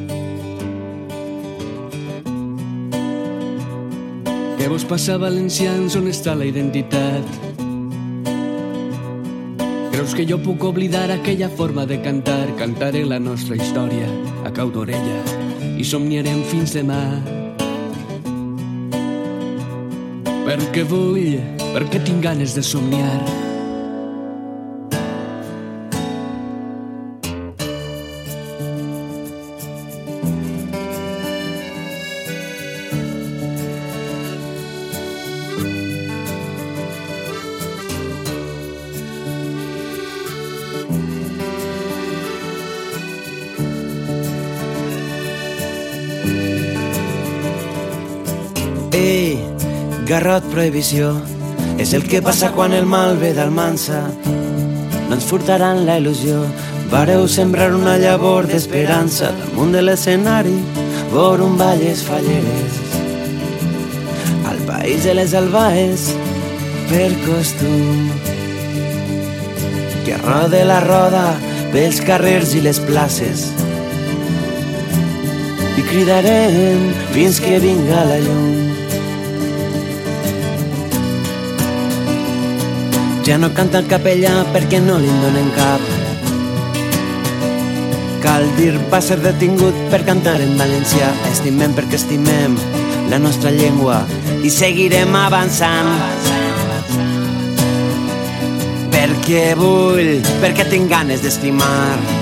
Què 4.62 4.68
vos 4.70 4.84
passa, 4.86 5.16
valencians? 5.18 5.96
On 5.98 6.04
està 6.06 6.36
la 6.38 6.44
identitat? 6.46 7.32
Creus 9.90 10.14
que 10.14 10.22
jo 10.22 10.38
puc 10.38 10.62
oblidar 10.68 11.08
aquella 11.10 11.48
forma 11.50 11.82
de 11.82 11.98
cantar? 12.04 12.46
Cantaré 12.60 13.02
la 13.02 13.18
nostra 13.18 13.58
història 13.58 14.06
a 14.46 14.54
cau 14.54 14.70
d'orella 14.70 15.18
i 15.74 15.82
somniarem 15.82 16.46
fins 16.54 16.78
demà. 16.78 17.02
Perquè 20.46 20.86
vull, 20.86 21.40
perquè 21.72 22.06
tinc 22.06 22.22
ganes 22.30 22.54
de 22.54 22.62
somniar. 22.62 23.41
Garrot 50.32 50.52
prohibició, 50.52 51.08
és 51.76 51.90
el 51.92 52.06
que 52.08 52.22
passa 52.24 52.48
quan 52.54 52.72
el 52.72 52.86
mal 52.88 53.18
ve 53.20 53.34
d'Almansa. 53.36 53.98
No 54.24 55.16
ens 55.18 55.26
furtaran 55.28 55.82
la 55.84 55.98
il·lusió, 56.00 56.38
vareu 56.88 57.26
sembrar 57.28 57.74
una 57.76 57.98
llavor 58.00 58.48
d'esperança 58.48 59.28
damunt 59.36 59.74
de 59.76 59.82
l'escenari, 59.84 60.56
vor 61.12 61.42
un 61.44 61.58
valles 61.60 62.00
falleres. 62.06 62.80
Al 64.48 64.64
país 64.70 65.04
de 65.04 65.18
les 65.20 65.36
albaes, 65.36 66.08
per 66.88 67.12
costum, 67.26 68.08
que 70.06 70.16
rode 70.24 70.64
la 70.64 70.80
roda 70.88 71.26
pels 71.76 72.00
carrers 72.08 72.56
i 72.56 72.64
les 72.64 72.80
places, 72.88 73.50
i 75.76 75.88
cridarem 75.92 76.90
fins 77.12 77.44
que 77.44 77.60
vinga 77.60 78.06
la 78.08 78.20
llum. 78.24 78.61
Ja 83.22 83.36
no 83.38 83.52
canta 83.54 83.78
el 83.78 83.86
capellà 83.86 84.32
perquè 84.50 84.80
no 84.82 84.96
li 84.98 85.06
en 85.06 85.20
donen 85.22 85.50
cap. 85.54 85.82
Cal 88.24 88.48
dir 88.56 88.72
va 88.90 88.98
ser 89.02 89.20
detingut 89.22 89.78
per 89.92 90.00
cantar 90.08 90.40
en 90.42 90.56
valencià. 90.58 91.12
Estimem 91.30 91.76
perquè 91.76 92.00
estimem 92.00 92.56
la 93.12 93.20
nostra 93.22 93.52
llengua 93.54 94.00
i 94.42 94.50
seguirem 94.50 95.14
avançant. 95.14 95.92
Perquè 98.90 99.46
vull, 99.60 100.18
perquè 100.42 100.66
tinc 100.74 100.90
ganes 100.90 101.22
d'estimar. 101.22 102.21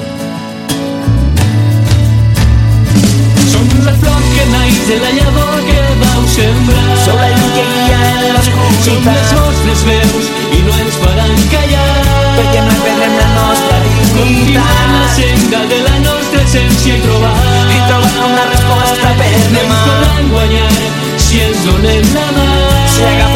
De 3.80 4.98
la 4.98 5.10
llavor 5.12 5.56
que 5.64 5.80
vau 6.02 6.22
sembrar. 6.28 6.96
Sou 7.04 7.14
la 7.16 7.28
llum 7.30 7.50
que 7.56 7.64
guia 7.72 7.98
en 8.10 8.42
Som 8.42 8.54
l'oscuritat. 8.54 9.14
les 9.16 9.30
vostres 9.40 9.80
veus 9.88 10.24
i 10.56 10.60
no 10.66 10.72
ens 10.82 10.96
faran 11.02 11.34
callar. 11.52 11.94
Perquè 12.36 12.60
no 12.66 12.74
perdrem 12.84 13.14
la 13.20 13.28
nostra 13.38 13.76
Continuem 14.16 14.56
la 14.56 14.68
dignitat. 14.74 15.16
senda 15.16 15.60
de 15.72 15.78
la 15.88 15.96
nostra 16.08 16.40
essència 16.44 16.94
i 16.96 17.00
trobar 17.06 17.34
I 17.76 17.80
trobar 17.88 18.16
una 18.30 18.44
resposta 18.52 19.08
per 19.18 19.30
No 19.30 19.36
ens 19.38 19.50
demà. 19.56 19.78
podran 19.86 20.24
guanyar 20.34 20.72
si 21.16 21.40
ens 21.46 21.64
donem 21.64 22.04
la 22.14 22.26
mà. 22.36 22.48
Si 22.94 23.02
agafem 23.12 23.29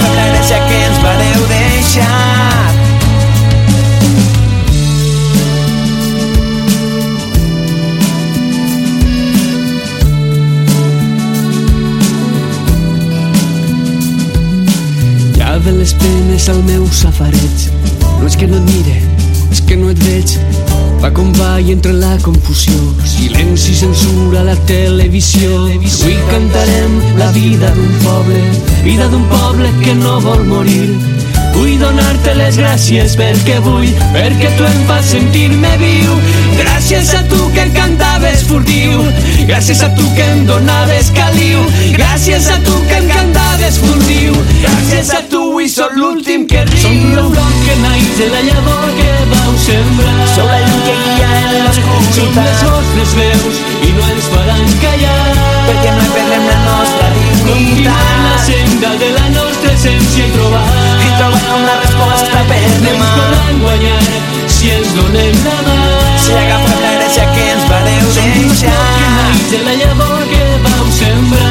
de 15.64 15.72
les 15.72 15.94
penes 15.94 16.48
al 16.48 16.62
meu 16.64 16.84
safareig. 16.92 17.68
No 18.20 18.26
és 18.26 18.36
que 18.36 18.46
no 18.46 18.58
et 18.58 18.66
mire, 18.68 18.96
és 19.50 19.62
que 19.64 19.76
no 19.80 19.88
et 19.92 20.00
veig. 20.04 20.34
Va 21.00 21.10
com 21.14 21.30
va 21.38 21.54
i 21.60 21.72
entre 21.72 21.92
la 21.96 22.18
confusió. 22.24 22.74
Silenci, 23.08 23.74
censura, 23.78 24.42
la 24.44 24.56
televisió. 24.68 25.64
Avui 25.70 26.16
cantarem 26.30 26.98
la 27.20 27.30
vida 27.32 27.72
d'un 27.76 27.92
poble 28.04 28.40
Vida 28.84 29.08
d'un 29.08 29.24
poble 29.30 29.70
que 29.80 29.94
no 29.94 30.18
vol 30.20 30.44
morir. 30.44 30.98
Vull 31.54 31.78
donar-te 31.80 32.34
les 32.36 32.58
gràcies 32.58 33.14
perquè 33.16 33.60
vull 33.62 33.88
Perquè 34.12 34.50
tu 34.58 34.66
em 34.68 34.82
fas 34.90 35.12
sentir-me 35.14 35.70
viu. 35.80 36.18
Gràcies 36.58 37.14
a 37.16 37.22
tu 37.30 37.40
que 37.56 37.68
cantaves 37.78 38.44
furtiu. 38.50 39.06
Gràcies 39.48 39.80
a 39.86 39.88
tu 39.96 40.10
que 40.18 40.28
em 40.34 40.44
donaves 40.50 41.12
caliu. 41.16 41.64
Gràcies 41.96 42.50
a 42.52 42.60
tu 42.66 42.76
que 42.90 43.00
em 43.00 43.08
cantaves 43.14 43.80
furtiu. 43.86 44.36
Gràcies 44.60 45.16
a 45.16 45.24
tu 45.32 45.43
avui 45.54 45.68
sóc 45.68 45.92
l'últim 45.94 46.46
que 46.50 46.60
riu. 46.66 46.82
Som 46.82 47.14
la 47.14 47.22
flor 47.30 47.52
que 47.64 47.74
naix 47.78 48.06
de 48.18 48.26
la 48.34 48.40
llavor 48.42 48.86
que 48.98 49.10
vau 49.30 49.52
sembrar. 49.66 50.16
Sou 50.34 50.46
la 50.50 50.58
llum 50.66 50.80
que 50.86 50.94
guia 51.02 51.28
en 51.38 51.44
Som 52.16 52.30
les 52.38 52.62
vostres 52.66 53.12
veus 53.18 53.56
i 53.86 53.90
no 53.94 54.02
ens 54.14 54.26
faran 54.32 54.64
callar. 54.82 55.30
Perquè 55.68 55.92
no 55.98 56.06
perdrem 56.16 56.44
la 56.50 56.58
nostra 56.66 57.06
Continuem 57.14 57.86
la 57.86 57.94
dignitat. 57.94 58.42
senda 58.48 58.90
de 59.02 59.10
la 59.14 59.26
nostra 59.36 59.70
essència 59.76 60.26
i 60.26 60.34
trobar 60.34 60.66
I 61.06 61.08
trobar 61.20 61.46
una 61.60 61.74
resposta 61.84 62.42
per 62.50 62.58
No 62.58 62.66
ens 62.72 62.82
demà. 62.88 63.08
podran 63.14 63.54
guanyar 63.62 64.02
si 64.56 64.74
ens 64.74 64.90
donem 64.98 65.34
la 65.46 65.56
mà. 65.68 65.78
Si 66.24 66.32
agafem 66.42 66.80
la 66.82 66.92
gràcia 66.98 67.24
que 67.34 67.44
ens 67.54 67.64
vareu 67.70 68.06
que 68.18 68.26
deixar. 68.42 68.78
naix 69.22 69.50
de 69.54 69.62
la 69.68 69.74
llavor 69.84 70.20
que 70.34 70.44
vau 70.66 70.84
sembrar 70.98 71.43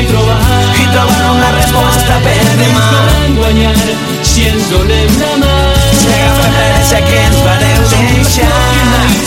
i 0.00 0.04
trobar 0.10 0.40
I 0.82 0.84
trobar 0.92 1.30
una 1.36 1.50
resposta 1.56 2.14
per 2.24 2.34
ens 2.36 2.56
demà. 2.60 2.84
podran 2.90 3.36
guanyar 3.38 3.76
si 4.22 4.48
ens 4.50 4.68
donem 4.70 5.12
la 5.22 5.32
mà 5.42 5.54
Si 6.00 6.08
agafem 6.16 6.52
la 6.58 6.66
gràcia 6.70 7.00
que 7.08 7.18
ens 7.26 7.38
vareu 7.46 7.82
deixar. 8.12 8.52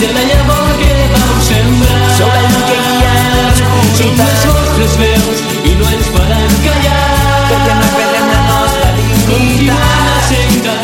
de 0.00 0.08
la 0.16 0.22
llavor 0.30 0.70
que 0.80 0.92
vau 1.12 1.34
sembrar. 1.48 2.00
Sou 2.18 2.30
la 2.36 2.42
llum 2.46 2.62
que 2.70 2.78
guia 2.86 3.12
en 3.18 3.50
Som 3.98 4.12
les 4.20 4.44
vostres 4.46 4.94
veus 5.02 5.38
i 5.70 5.74
no 5.80 5.90
ens 5.96 6.06
faran 6.14 6.52
callar. 6.66 7.02
Perquè 7.50 7.74
no 7.80 7.88
la 8.06 8.22
nostra 8.50 8.88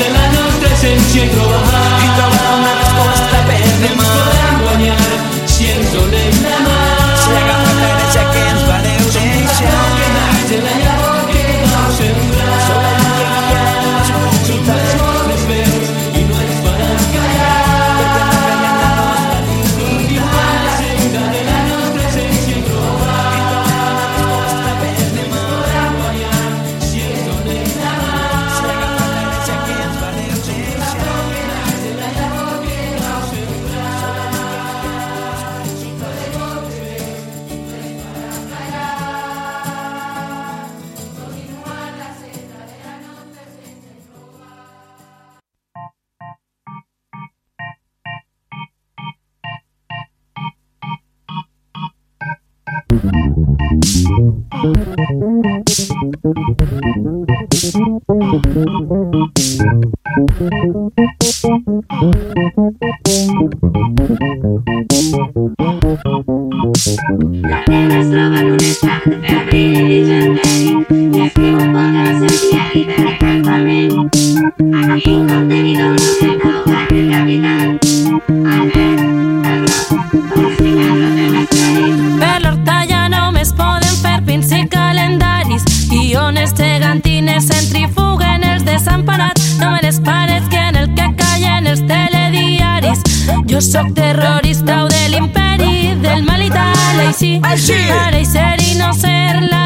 de 0.03 0.09
la 0.17 0.27
nostra 0.35 0.69
essència 0.75 1.25
recalcament. 73.57 74.11
Aquí 74.93 75.17
no 75.17 75.99
se 75.99 76.27
ahoga 76.43 76.87
en 76.91 77.11
capital. 77.11 77.79
Poden 84.37 84.43
fer 84.43 84.69
calendaris 84.69 85.63
guiones 85.89 86.53
gegantines 86.55 87.47
centrifuguen 87.47 88.45
els 88.45 88.65
desemparats 88.65 89.57
no 89.61 89.71
me 89.71 89.81
les 89.81 89.99
que 90.51 90.59
en 90.59 90.77
el 90.77 90.89
que 90.95 91.07
callen 91.17 91.67
els 91.67 91.81
telediaris 91.87 93.01
jo 93.49 93.61
sóc 93.61 93.95
terrorista 93.95 94.85
o 94.85 94.89
de 94.89 95.09
l'imperi 95.09 95.95
del 96.03 96.23
mal 96.25 96.43
i 96.43 96.51
tal 96.51 97.01
així 97.07 97.41
pareix 97.41 98.29
ser 98.35 98.57
i 98.61 98.75
no 98.77 98.93
ser 98.93 99.41
la 99.49 99.66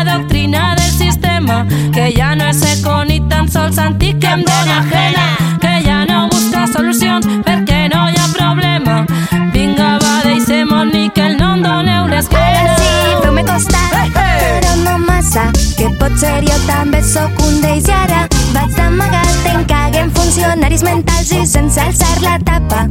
sistema 1.51 1.67
que 1.93 2.13
ja 2.17 2.35
no 2.35 2.45
és 2.45 2.63
eco 2.63 3.05
ni 3.05 3.21
tan 3.29 3.49
sols 3.51 3.79
antic 3.79 4.19
que 4.21 4.27
em 4.27 4.43
dóna 4.45 4.79
ajena 4.81 5.59
que 5.61 5.83
ja 5.85 6.05
no 6.07 6.29
busca 6.29 6.67
solucions 6.67 7.27
perquè 7.45 7.89
no 7.95 8.09
hi 8.09 8.17
ha 8.17 8.29
problema. 8.33 9.07
Vinga 9.53 9.99
va 10.03 10.23
deixem-nos 10.25 10.93
ni 10.93 11.09
que 11.11 11.27
el 11.27 11.37
no 11.37 11.55
em 11.55 11.63
doneu 11.63 12.07
l'esquena 12.07 12.77
Sí, 12.79 13.17
feu-me 13.23 13.45
costat, 13.45 14.13
però 14.15 14.77
no 14.85 14.99
massa 14.99 15.51
Que 15.77 15.91
potser 15.99 16.41
jo 16.47 16.57
també 16.67 17.03
sóc 17.03 17.43
un 17.47 17.61
d'ells. 17.61 17.89
I 17.89 17.93
ara 17.93 18.27
Vaig 18.55 18.75
d'amagat, 18.77 19.47
em 19.55 19.65
caguen 19.65 20.11
funcionaris 20.31 20.83
mentals 20.87 21.31
i 21.33 21.45
sense 21.47 21.81
alçar 21.81 22.21
la 22.23 22.39
tapa. 22.47 22.85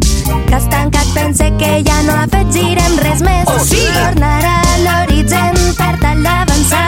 Cas 0.49 0.65
tancat 0.69 1.07
pense 1.13 1.45
que 1.59 1.69
ja 1.87 2.01
no 2.03 2.17
afegirem 2.19 2.97
res 2.99 3.21
més. 3.23 3.45
Oh, 3.47 3.59
sí? 3.63 3.79
Tornar 3.95 4.43
a 4.43 4.57
l'origen 4.83 5.55
per 5.77 5.93
tal 6.01 6.19
d'avançar. 6.25 6.81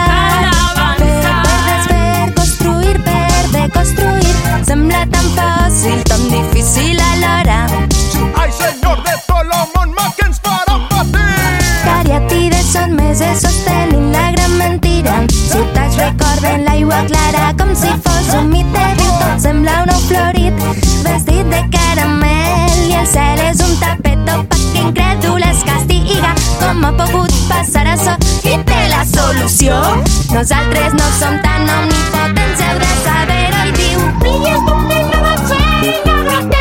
Per, 0.76 0.98
per 0.98 1.60
desfer, 1.70 2.34
construir, 2.36 2.98
per 3.08 3.46
deconstruir. 3.54 4.36
Sembla 4.68 5.06
tan 5.14 5.32
fàcil, 5.38 6.04
tan 6.12 6.28
difícil 6.34 7.00
alhora. 7.14 7.62
Ai, 8.36 8.52
senyor 8.60 9.00
de 9.08 9.16
Solomon, 9.24 9.96
ma 9.96 10.12
que 10.18 10.28
ens 10.28 10.44
farà 10.44 10.82
patir! 10.92 11.64
Cariatides 11.88 12.76
són 12.76 13.00
meses 13.00 13.48
sostenint 13.48 13.62
la 13.62 13.70
gran 13.72 13.91
mentira 15.12 15.42
Ciutats 15.52 15.96
recorden 15.98 16.64
l'aigua 16.64 17.04
clara 17.08 17.54
com 17.60 17.76
si 17.76 17.92
fos 18.04 18.34
un 18.40 18.50
mite 18.50 18.86
viu 19.00 19.12
Tot 19.22 19.42
sembla 19.44 19.82
un 19.84 19.90
ou 19.94 20.02
florit, 20.08 20.62
vestit 21.04 21.50
de 21.52 21.60
caramel. 21.74 22.78
I 22.88 22.96
el 23.02 23.08
cel 23.12 23.42
és 23.50 23.60
un 23.66 23.74
tapet 23.82 24.32
opac 24.36 24.64
que 24.72 24.86
incrèdul 24.86 25.44
es 25.50 25.64
castiga. 25.68 26.32
Com 26.62 26.86
ha 26.88 26.94
pogut 27.02 27.36
passar 27.50 27.86
això? 27.96 28.16
I 28.48 28.56
té 28.70 28.80
la 28.94 29.04
solució? 29.12 29.82
Nosaltres 30.32 30.96
no 30.96 31.12
som 31.20 31.38
tan 31.44 31.70
omnipotents, 31.76 32.66
heu 32.70 32.82
de 32.86 32.96
saber-ho 33.04 33.68
i 33.68 33.78
diu. 33.82 34.10
Brilles 34.24 34.66
d'un 34.70 34.88
negre 34.88 35.22
del 35.28 35.46
cel 35.52 35.92
i 35.92 36.61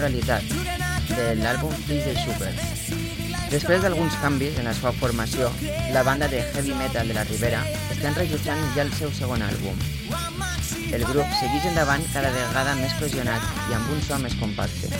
realitat, 0.00 0.44
de 1.10 1.26
l'àlbum 1.40 1.74
Fills 1.88 2.24
de. 2.40 2.50
Després 3.52 3.82
d'alguns 3.84 4.14
canvis 4.22 4.56
en 4.58 4.66
la 4.68 4.72
seva 4.74 4.92
formació, 4.98 5.50
la 5.94 6.02
banda 6.06 6.26
de 6.32 6.40
heavy 6.42 6.74
metal 6.78 7.10
de 7.10 7.14
la 7.14 7.26
Ribera 7.28 7.60
està 7.92 8.10
enregistrant 8.10 8.62
ja 8.74 8.82
el 8.86 8.92
seu 8.98 9.12
segon 9.14 9.44
àlbum. 9.46 9.78
El 10.94 11.04
grup 11.10 11.30
segueix 11.38 11.68
endavant 11.70 12.02
cada 12.12 12.32
vegada 12.34 12.74
més 12.80 12.96
cohesionat 12.98 13.46
i 13.70 13.76
amb 13.76 13.92
un 13.94 14.02
so 14.06 14.18
més 14.22 14.34
compacte, 14.40 14.90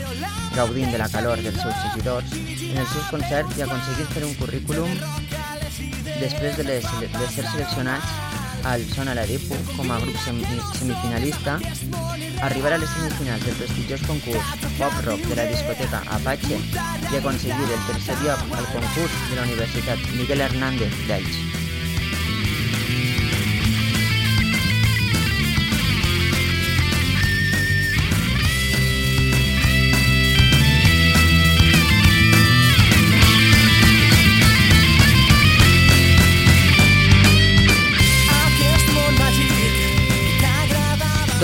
gaudint 0.54 0.94
de 0.94 1.00
la 1.02 1.08
calor 1.10 1.42
dels 1.42 1.60
seus 1.62 1.80
seguidors 1.86 2.34
en 2.34 2.78
els 2.82 2.94
seus 2.94 3.10
concerts 3.10 3.58
i 3.58 3.66
aconseguint 3.66 4.14
fer 4.14 4.24
un 4.28 4.38
currículum 4.38 4.94
després 6.20 6.56
de, 6.56 6.68
les, 6.70 6.86
de 7.00 7.28
ser 7.34 7.46
seleccionats 7.50 8.34
al 8.64 8.84
Son 8.94 9.08
a 9.08 9.14
la 9.14 9.26
Dipu 9.28 9.56
com 9.76 9.90
a 9.92 9.98
grup 10.00 10.16
semi, 10.24 10.44
semifinalista, 10.78 11.58
arribar 12.44 12.74
a 12.74 12.78
les 12.78 12.90
semifinals 12.92 13.44
del 13.46 13.56
prestigiós 13.56 14.04
concurs 14.08 14.52
Pop 14.76 15.00
Rock 15.06 15.24
de 15.30 15.38
la 15.38 15.48
discoteca 15.48 16.02
Apache 16.18 16.60
i 16.60 17.18
aconseguir 17.20 17.70
el 17.70 17.88
tercer 17.88 18.20
lloc 18.22 18.56
al 18.60 18.70
concurs 18.76 19.18
de 19.30 19.40
la 19.40 19.48
Universitat 19.48 20.08
Miguel 20.20 20.48
Hernández 20.48 21.04
d'Elx. 21.08 21.53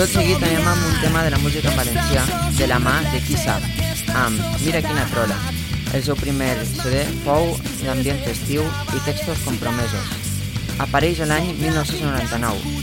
Tot 0.01 0.09
seguit 0.09 0.41
anem 0.41 0.65
amb 0.65 0.85
un 0.87 0.95
tema 0.97 1.21
de 1.21 1.29
la 1.29 1.37
música 1.37 1.69
en 1.69 1.75
valencià 1.77 2.21
de 2.57 2.65
la 2.71 2.79
mà 2.81 2.95
de 3.11 3.19
qui 3.21 3.35
sap, 3.37 3.61
amb 4.17 4.39
Mira 4.63 4.81
quina 4.81 5.03
trola. 5.11 5.35
El 5.93 6.01
seu 6.01 6.17
primer 6.17 6.55
CD 6.71 7.03
fou 7.21 7.51
d'ambient 7.83 8.23
festiu 8.25 8.65
i 8.65 9.03
textos 9.05 9.43
compromesos. 9.45 10.09
Apareix 10.81 11.21
l'any 11.29 11.51
1999. 11.59 12.73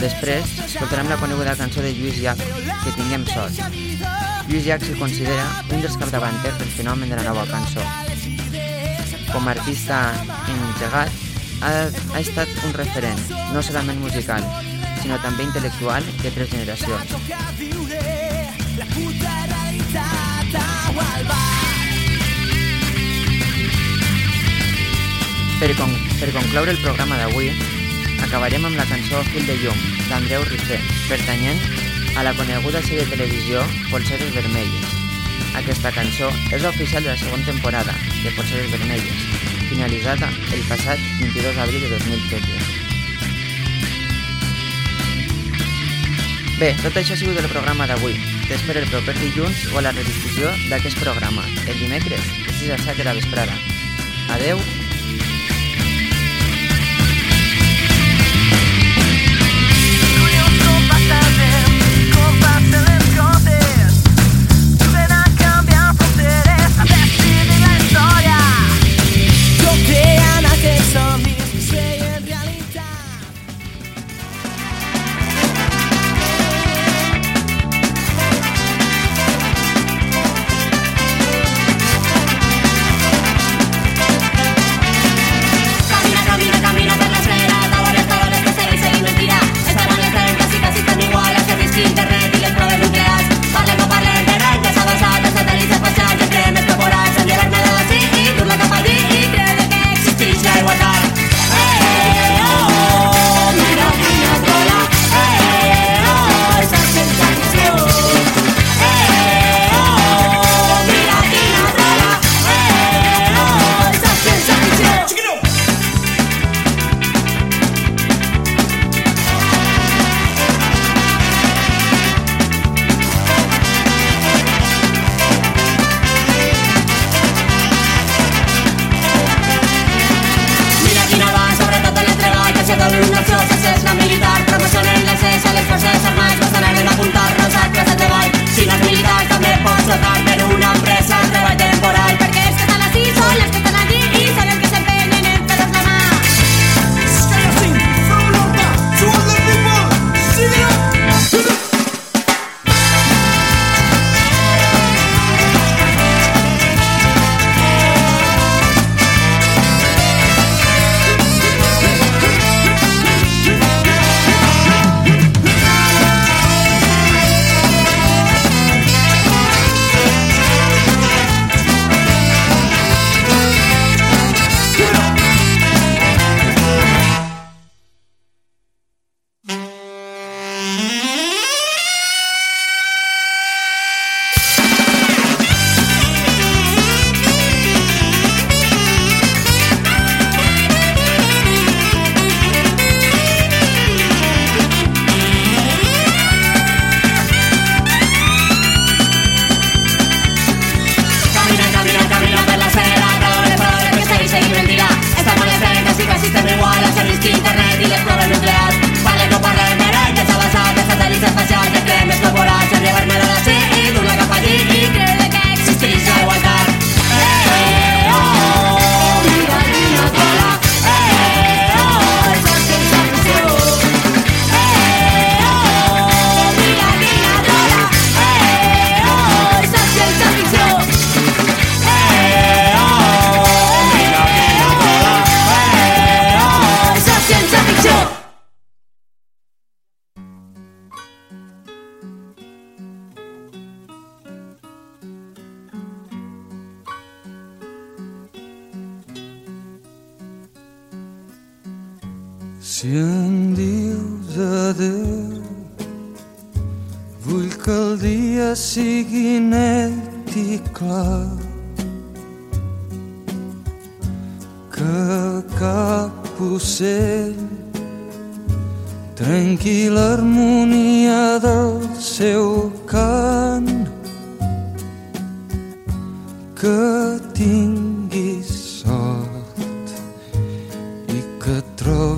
Després 0.00 0.56
escoltarem 0.70 1.12
la 1.12 1.20
coneguda 1.20 1.58
cançó 1.60 1.84
de 1.84 1.92
Lluís 2.00 2.24
Llach, 2.24 2.40
Que 2.80 2.96
tinguem 2.96 3.28
sort. 3.28 3.60
Lluís 4.48 4.64
Llach 4.64 4.88
se 4.88 4.96
considera 4.96 5.44
un 5.68 5.84
dels 5.84 6.00
capdavanters 6.00 6.56
del 6.64 6.74
fenomen 6.80 7.12
de 7.12 7.20
la 7.20 7.28
nova 7.28 7.44
cançó. 7.52 7.84
Com 9.34 9.44
a 9.44 9.52
artista 9.52 10.00
engegat, 10.48 11.12
ha, 11.60 11.72
ha 12.16 12.20
estat 12.24 12.48
un 12.64 12.72
referent, 12.72 13.20
no 13.52 13.60
solament 13.60 14.00
musical, 14.00 14.48
sinó 15.02 15.18
també 15.22 15.42
intel·lectual 15.48 16.04
de 16.22 16.30
tres 16.30 16.50
generacions. 16.52 17.14
Per, 25.62 25.70
con 25.78 25.92
per 26.18 26.30
concloure 26.34 26.74
el 26.74 26.80
programa 26.82 27.18
d'avui, 27.18 27.50
acabarem 28.26 28.66
amb 28.66 28.78
la 28.78 28.86
cançó 28.90 29.22
Fil 29.30 29.46
de 29.46 29.58
llum, 29.62 29.82
d'Andreu 30.08 30.46
Rifé, 30.50 30.78
pertanyent 31.10 31.62
a 32.18 32.26
la 32.26 32.34
coneguda 32.38 32.82
sèrie 32.82 33.06
de 33.06 33.16
televisió 33.16 33.62
Polseres 33.90 34.34
Vermelles. 34.34 34.94
Aquesta 35.62 35.92
cançó 35.94 36.30
és 36.50 36.62
l'oficial 36.62 37.02
de 37.02 37.12
la 37.12 37.18
segona 37.18 37.46
temporada 37.50 37.94
de 38.22 38.34
Polseres 38.38 38.70
Vermelles, 38.74 39.26
finalitzada 39.70 40.30
el 40.52 40.64
passat 40.70 41.02
22 41.20 41.58
d'abril 41.58 41.86
de 41.86 41.92
2013. 41.98 42.81
Bé, 46.62 46.68
tot 46.78 46.94
això 46.94 47.16
ha 47.16 47.18
sigut 47.18 47.38
el 47.40 47.48
programa 47.50 47.88
d'avui. 47.90 48.12
T'espero 48.46 48.78
el 48.78 48.86
proper 48.86 49.16
dilluns 49.18 49.64
o 49.72 49.80
a 49.80 49.82
la 49.82 49.90
redifusió 49.96 50.52
d'aquest 50.70 51.00
programa, 51.02 51.42
el 51.66 51.74
dimecres, 51.80 52.22
de 52.46 52.54
6 52.60 52.70
a 52.76 52.78
7 52.84 53.00
de 53.00 53.06
la 53.08 53.16
vesprada. 53.18 53.56
Adeu 54.30 54.62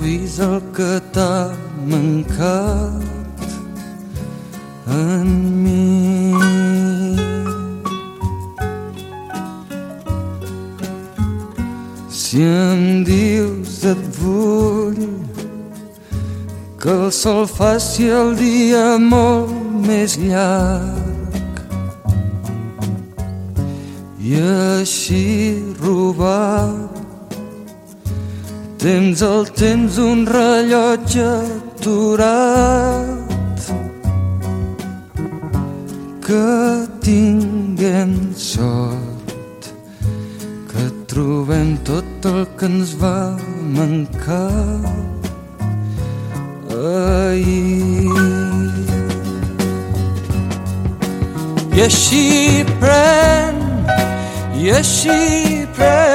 trobis 0.04 0.38
el 0.38 0.60
que 0.76 1.00
t'ha 1.12 1.50
mancat 1.88 3.00
en 4.86 5.28
mi. 5.64 6.34
Si 12.10 12.42
em 12.42 13.04
dius 13.04 13.84
et 13.84 14.02
vull 14.20 15.00
que 16.80 16.90
el 16.90 17.10
sol 17.10 17.46
faci 17.48 18.10
el 18.12 18.36
dia 18.36 18.98
molt 19.00 19.56
més 19.88 20.18
llarg 20.20 21.64
i 24.20 24.36
així 24.36 25.64
robar 25.80 26.83
Tens 28.84 29.22
el 29.24 29.46
temps 29.56 29.94
un 29.96 30.26
rellotge 30.28 31.24
aturat 31.24 33.16
que 36.26 36.50
tinguem 37.06 38.12
sort 38.36 39.70
que 40.68 40.84
trobem 41.08 41.70
tot 41.88 42.28
el 42.28 42.44
que 42.58 42.68
ens 42.68 42.92
va 43.00 43.40
mancar 43.78 44.52
ahir. 46.68 48.20
I 51.72 51.80
així 51.88 52.28
pren 52.84 53.64
i 54.60 54.76
així 54.76 55.22
pren 55.72 56.13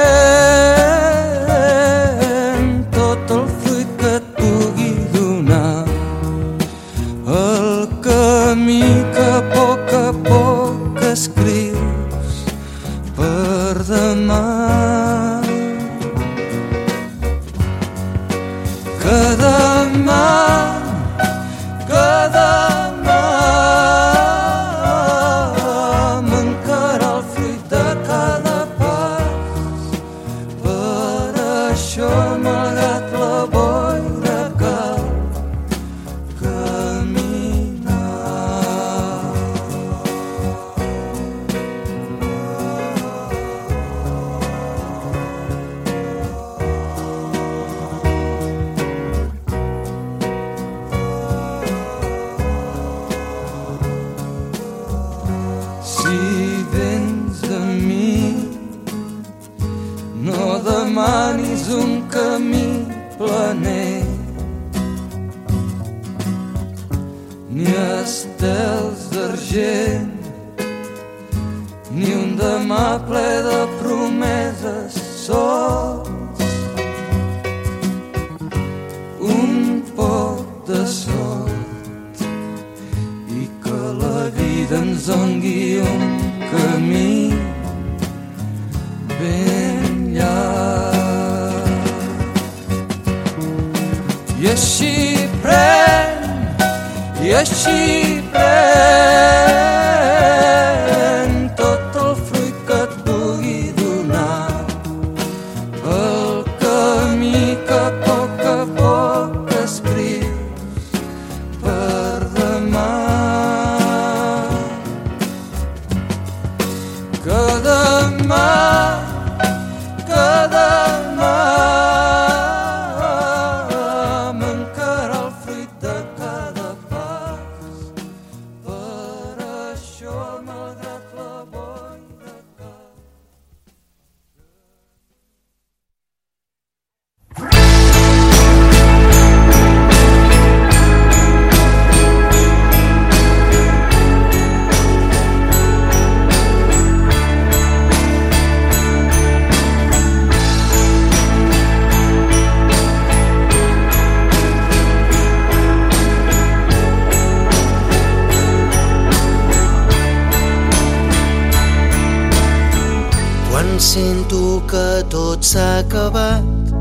que 164.68 165.02
tot 165.12 165.44
s'ha 165.46 165.80
acabat, 165.80 166.72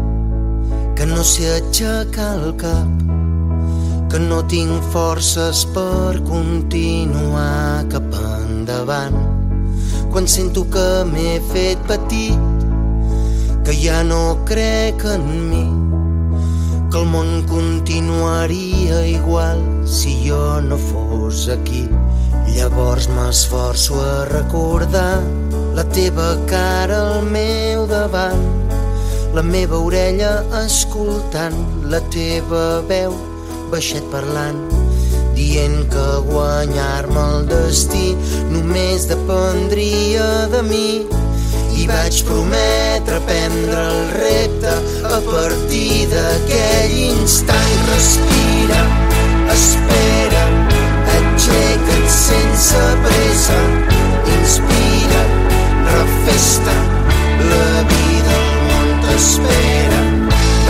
que 0.98 1.06
no 1.06 1.24
sé 1.24 1.48
aixecar 1.56 2.30
el 2.40 2.56
cap, 2.60 3.04
que 4.12 4.20
no 4.24 4.40
tinc 4.52 4.84
forces 4.94 5.66
per 5.76 6.20
continuar 6.28 7.86
cap 7.94 8.16
endavant. 8.20 9.20
Quan 10.12 10.28
sento 10.28 10.66
que 10.74 10.88
m'he 11.12 11.38
fet 11.52 11.84
petit, 11.88 12.66
que 13.64 13.76
ja 13.78 14.02
no 14.04 14.40
crec 14.50 15.06
en 15.14 15.28
mi, 15.50 15.66
que 16.90 16.98
el 16.98 17.06
món 17.14 17.44
continuaria 17.48 19.04
igual 19.08 19.62
si 19.86 20.16
jo 20.28 20.60
no 20.62 20.78
fos 20.90 21.48
aquí. 21.54 21.86
Llavors 22.56 23.06
m'esforço 23.14 24.00
a 24.02 24.26
recordar 24.26 25.22
la 25.80 25.86
teva 25.96 26.36
cara 26.46 26.96
al 27.10 27.24
meu 27.32 27.86
davant, 27.88 28.42
la 29.32 29.42
meva 29.42 29.78
orella 29.80 30.32
escoltant 30.60 31.56
la 31.94 32.02
teva 32.12 32.64
veu 32.90 33.14
baixet 33.72 34.04
parlant, 34.12 34.60
dient 35.38 35.78
que 35.94 36.08
guanyar-me 36.26 37.24
el 37.28 37.48
destí 37.52 38.10
només 38.50 39.08
dependria 39.08 40.26
de 40.52 40.66
mi. 40.68 40.90
I 41.80 41.88
vaig 41.88 42.20
prometre 42.28 43.22
prendre 43.30 43.86
el 43.94 44.12
repte 44.18 44.76
a 45.14 45.22
partir 45.30 46.10
d'aquell 46.12 46.98
instant 47.06 47.80
respira, 47.94 48.82
espera, 49.56 50.44
aixeca't 51.16 52.12
sense 52.18 52.84
pressa, 53.08 53.64
inspira, 54.36 54.79
refesta, 56.00 56.74
la 57.52 57.72
vida 57.92 58.36
al 58.42 58.52
món 58.68 58.90
t'espera, 59.04 60.02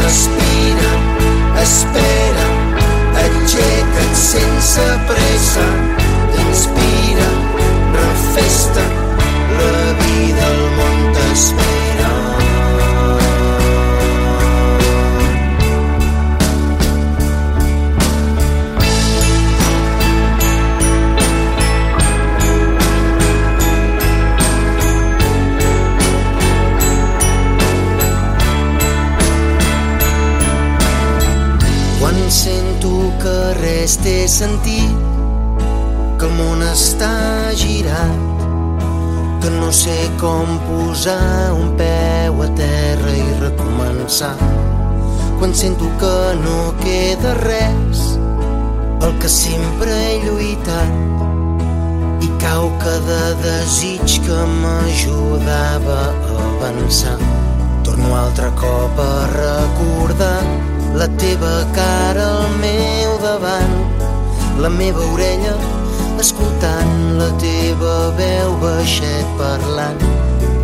respira, 0.01 0.91
espera, 1.63 2.47
aixeca't 3.25 4.15
sense 4.23 4.87
pressa, 5.11 5.67
inspira, 6.45 7.29
refesta, 7.99 8.87
la 9.59 9.75
vida 10.05 10.49
al 10.53 10.65
món 10.79 11.05
t'espera. 11.19 12.18
Sentit, 34.39 34.95
que 36.15 36.27
el 36.27 36.35
món 36.37 36.61
està 36.63 37.11
girat, 37.59 38.43
que 39.43 39.51
no 39.57 39.71
sé 39.75 39.95
com 40.21 40.53
posar 40.67 41.51
un 41.55 41.73
peu 41.79 42.39
a 42.45 42.47
terra 42.55 43.15
i 43.17 43.25
recomençar. 43.41 44.37
Quan 45.41 45.55
sento 45.63 45.91
que 45.99 46.13
no 46.39 46.55
queda 46.79 47.35
res, 47.41 48.05
pel 49.01 49.19
que 49.19 49.33
sempre 49.35 49.99
he 50.05 50.15
lluitat, 50.23 50.95
i 52.23 52.31
cau 52.39 52.71
cada 52.79 53.21
desig 53.43 54.19
que 54.23 54.41
m'ajudava 54.55 56.01
a 56.15 56.41
avançar. 56.47 57.19
Torno 57.83 58.15
altre 58.23 58.55
cop 58.59 59.03
a 59.03 59.13
recordar 59.35 60.43
la 60.95 61.11
teva 61.19 61.55
cara 61.75 62.35
al 62.37 62.59
meu 62.63 63.17
davant, 63.23 63.98
la 64.59 64.69
meva 64.69 64.99
orella 65.13 65.53
escoltant 66.19 66.95
la 67.19 67.29
teva 67.39 67.93
veu 68.17 68.55
baixet 68.59 69.27
parlant, 69.39 70.01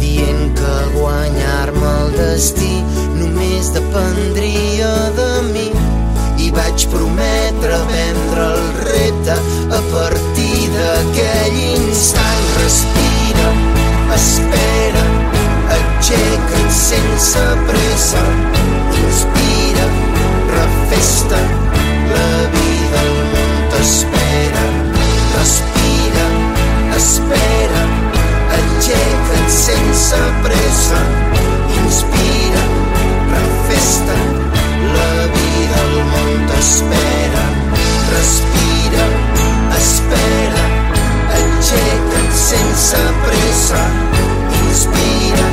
dient 0.01 0.51
que 0.57 0.73
guanyar-me 0.95 1.91
el 2.03 2.11
destí 2.17 2.73
només 3.19 3.71
dependria 3.75 4.91
de 5.19 5.29
mi. 5.53 5.67
I 6.45 6.51
vaig 6.57 6.87
prometre 6.91 7.77
vendre 7.91 8.47
el 8.57 8.65
repte 8.83 9.37
a 9.79 9.81
partir 9.93 10.67
d'aquell 10.75 11.59
instant. 11.71 12.47
Respira, 12.59 13.49
espera, 14.17 15.05
aixeca't 15.79 16.73
sense 16.81 17.45
pressa, 17.69 18.25
inspira, 19.05 19.87
refesta, 20.57 21.39
la 21.39 21.43
vida 21.45 21.61
al 21.61 21.64
espera, 23.85 24.63
respira, 25.37 26.25
espera, 26.97 27.81
aixeca't 28.57 29.51
sense 29.57 30.21
pressa, 30.45 31.01
inspira, 31.77 32.63
refesta, 33.33 34.17
la 34.95 35.11
vida 35.35 35.77
al 35.83 35.99
món 36.13 36.31
t'espera, 36.49 37.45
respira, 38.15 39.05
espera, 39.81 40.65
aixeca't 41.41 42.35
sense 42.41 43.03
pressa, 43.27 43.83
inspira, 44.63 45.49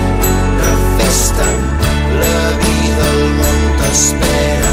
refesta, 0.64 1.50
la 2.24 2.40
vida 2.64 3.10
al 3.12 3.26
món 3.42 3.62
t'espera. 3.82 4.71